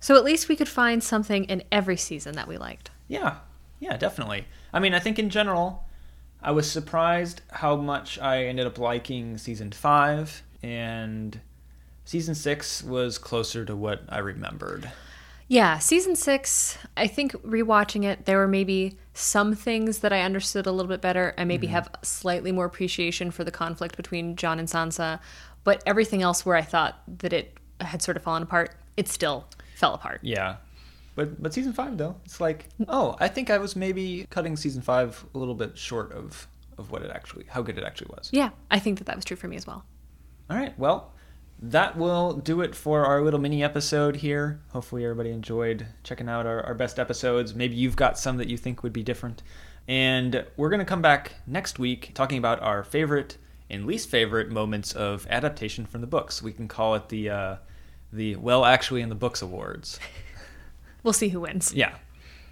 So 0.00 0.16
at 0.16 0.24
least 0.24 0.48
we 0.48 0.56
could 0.56 0.68
find 0.68 1.02
something 1.02 1.44
in 1.44 1.62
every 1.72 1.96
season 1.96 2.34
that 2.36 2.48
we 2.48 2.58
liked. 2.58 2.90
Yeah, 3.08 3.36
yeah, 3.80 3.96
definitely. 3.96 4.46
I 4.72 4.78
mean, 4.80 4.94
I 4.94 4.98
think 5.00 5.18
in 5.18 5.30
general, 5.30 5.84
I 6.42 6.50
was 6.52 6.70
surprised 6.70 7.40
how 7.50 7.76
much 7.76 8.18
I 8.18 8.44
ended 8.44 8.66
up 8.66 8.78
liking 8.78 9.38
season 9.38 9.72
five, 9.72 10.42
and 10.62 11.40
season 12.04 12.34
six 12.34 12.82
was 12.82 13.18
closer 13.18 13.64
to 13.64 13.76
what 13.76 14.02
I 14.08 14.18
remembered. 14.18 14.90
Yeah, 15.48 15.78
season 15.78 16.16
six, 16.16 16.76
I 16.96 17.06
think 17.06 17.32
rewatching 17.42 18.04
it, 18.04 18.24
there 18.24 18.38
were 18.38 18.48
maybe 18.48 18.96
some 19.14 19.54
things 19.54 19.98
that 19.98 20.12
I 20.12 20.22
understood 20.22 20.66
a 20.66 20.72
little 20.72 20.88
bit 20.88 21.00
better. 21.00 21.34
I 21.38 21.44
maybe 21.44 21.68
mm-hmm. 21.68 21.74
have 21.74 21.90
slightly 22.02 22.50
more 22.50 22.64
appreciation 22.64 23.30
for 23.30 23.44
the 23.44 23.52
conflict 23.52 23.96
between 23.96 24.34
Jon 24.34 24.58
and 24.58 24.66
Sansa, 24.66 25.20
but 25.62 25.82
everything 25.86 26.22
else 26.22 26.44
where 26.44 26.56
I 26.56 26.62
thought 26.62 27.00
that 27.18 27.32
it 27.32 27.56
had 27.80 28.02
sort 28.02 28.16
of 28.16 28.24
fallen 28.24 28.42
apart, 28.42 28.74
it 28.96 29.08
still 29.08 29.46
fell 29.76 29.94
apart. 29.94 30.20
Yeah. 30.22 30.56
But 31.14 31.42
but 31.42 31.54
season 31.54 31.72
five 31.72 31.96
though, 31.96 32.16
it's 32.24 32.40
like 32.40 32.68
oh, 32.88 33.16
I 33.18 33.28
think 33.28 33.48
I 33.48 33.58
was 33.58 33.74
maybe 33.74 34.26
cutting 34.28 34.56
season 34.56 34.82
five 34.82 35.24
a 35.34 35.38
little 35.38 35.54
bit 35.54 35.78
short 35.78 36.12
of 36.12 36.46
of 36.76 36.90
what 36.90 37.02
it 37.02 37.10
actually 37.10 37.46
how 37.48 37.62
good 37.62 37.78
it 37.78 37.84
actually 37.84 38.08
was. 38.16 38.28
Yeah, 38.32 38.50
I 38.70 38.78
think 38.78 38.98
that 38.98 39.04
that 39.04 39.16
was 39.16 39.24
true 39.24 39.36
for 39.36 39.48
me 39.48 39.56
as 39.56 39.66
well. 39.66 39.84
All 40.48 40.56
right. 40.56 40.78
Well, 40.78 41.12
that 41.60 41.96
will 41.96 42.34
do 42.34 42.60
it 42.60 42.74
for 42.74 43.04
our 43.04 43.22
little 43.22 43.40
mini 43.40 43.62
episode 43.62 44.16
here. 44.16 44.60
Hopefully, 44.70 45.04
everybody 45.04 45.30
enjoyed 45.30 45.86
checking 46.02 46.28
out 46.28 46.46
our, 46.46 46.62
our 46.62 46.74
best 46.74 46.98
episodes. 46.98 47.54
Maybe 47.54 47.74
you've 47.74 47.96
got 47.96 48.18
some 48.18 48.36
that 48.36 48.48
you 48.48 48.56
think 48.56 48.82
would 48.82 48.92
be 48.92 49.02
different. 49.02 49.42
And 49.88 50.44
we're 50.56 50.70
going 50.70 50.80
to 50.80 50.84
come 50.84 51.02
back 51.02 51.32
next 51.46 51.78
week 51.78 52.12
talking 52.14 52.38
about 52.38 52.60
our 52.60 52.84
favorite 52.84 53.38
and 53.70 53.86
least 53.86 54.08
favorite 54.08 54.50
moments 54.50 54.92
of 54.92 55.26
adaptation 55.30 55.86
from 55.86 56.00
the 56.00 56.06
books. 56.06 56.42
We 56.42 56.52
can 56.52 56.68
call 56.68 56.94
it 56.94 57.08
the 57.08 57.30
uh, 57.30 57.56
the 58.12 58.36
well, 58.36 58.64
actually, 58.64 59.00
in 59.00 59.08
the 59.08 59.14
books 59.14 59.42
awards. 59.42 59.98
We'll 61.06 61.12
see 61.12 61.28
who 61.28 61.42
wins. 61.42 61.72
Yeah. 61.72 61.94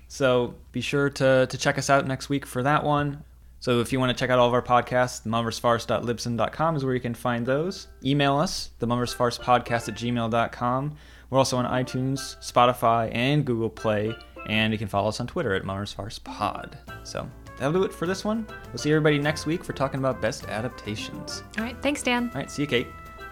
So 0.06 0.54
be 0.70 0.80
sure 0.80 1.10
to, 1.10 1.48
to 1.48 1.58
check 1.58 1.76
us 1.76 1.90
out 1.90 2.06
next 2.06 2.28
week 2.28 2.46
for 2.46 2.62
that 2.62 2.84
one. 2.84 3.24
So 3.64 3.80
if 3.80 3.94
you 3.94 3.98
want 3.98 4.14
to 4.14 4.22
check 4.22 4.28
out 4.28 4.38
all 4.38 4.46
of 4.46 4.52
our 4.52 4.60
podcasts, 4.60 5.26
mummersfarce.libsyn.com 5.26 6.76
is 6.76 6.84
where 6.84 6.92
you 6.92 7.00
can 7.00 7.14
find 7.14 7.46
those. 7.46 7.88
Email 8.04 8.36
us, 8.36 8.68
the 8.78 8.86
Mummersfarce 8.86 9.40
podcast 9.40 9.88
at 9.88 9.94
gmail.com. 9.94 10.94
We're 11.30 11.38
also 11.38 11.56
on 11.56 11.64
iTunes, 11.64 12.36
Spotify, 12.44 13.08
and 13.14 13.42
Google 13.42 13.70
Play. 13.70 14.14
And 14.50 14.70
you 14.70 14.78
can 14.78 14.86
follow 14.86 15.08
us 15.08 15.18
on 15.18 15.26
Twitter 15.26 15.54
at 15.54 15.62
mummersfarcepod. 15.62 16.74
So 17.04 17.26
that'll 17.56 17.72
do 17.72 17.84
it 17.84 17.94
for 17.94 18.06
this 18.06 18.22
one. 18.22 18.46
We'll 18.66 18.76
see 18.76 18.90
everybody 18.90 19.18
next 19.18 19.46
week 19.46 19.64
for 19.64 19.72
talking 19.72 19.98
about 19.98 20.20
best 20.20 20.44
adaptations. 20.44 21.42
All 21.56 21.64
right, 21.64 21.80
thanks, 21.80 22.02
Dan. 22.02 22.28
All 22.34 22.40
right, 22.42 22.50
see 22.50 22.60
you, 22.60 22.68
Kate. 22.68 22.88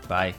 Bye. 0.09 0.35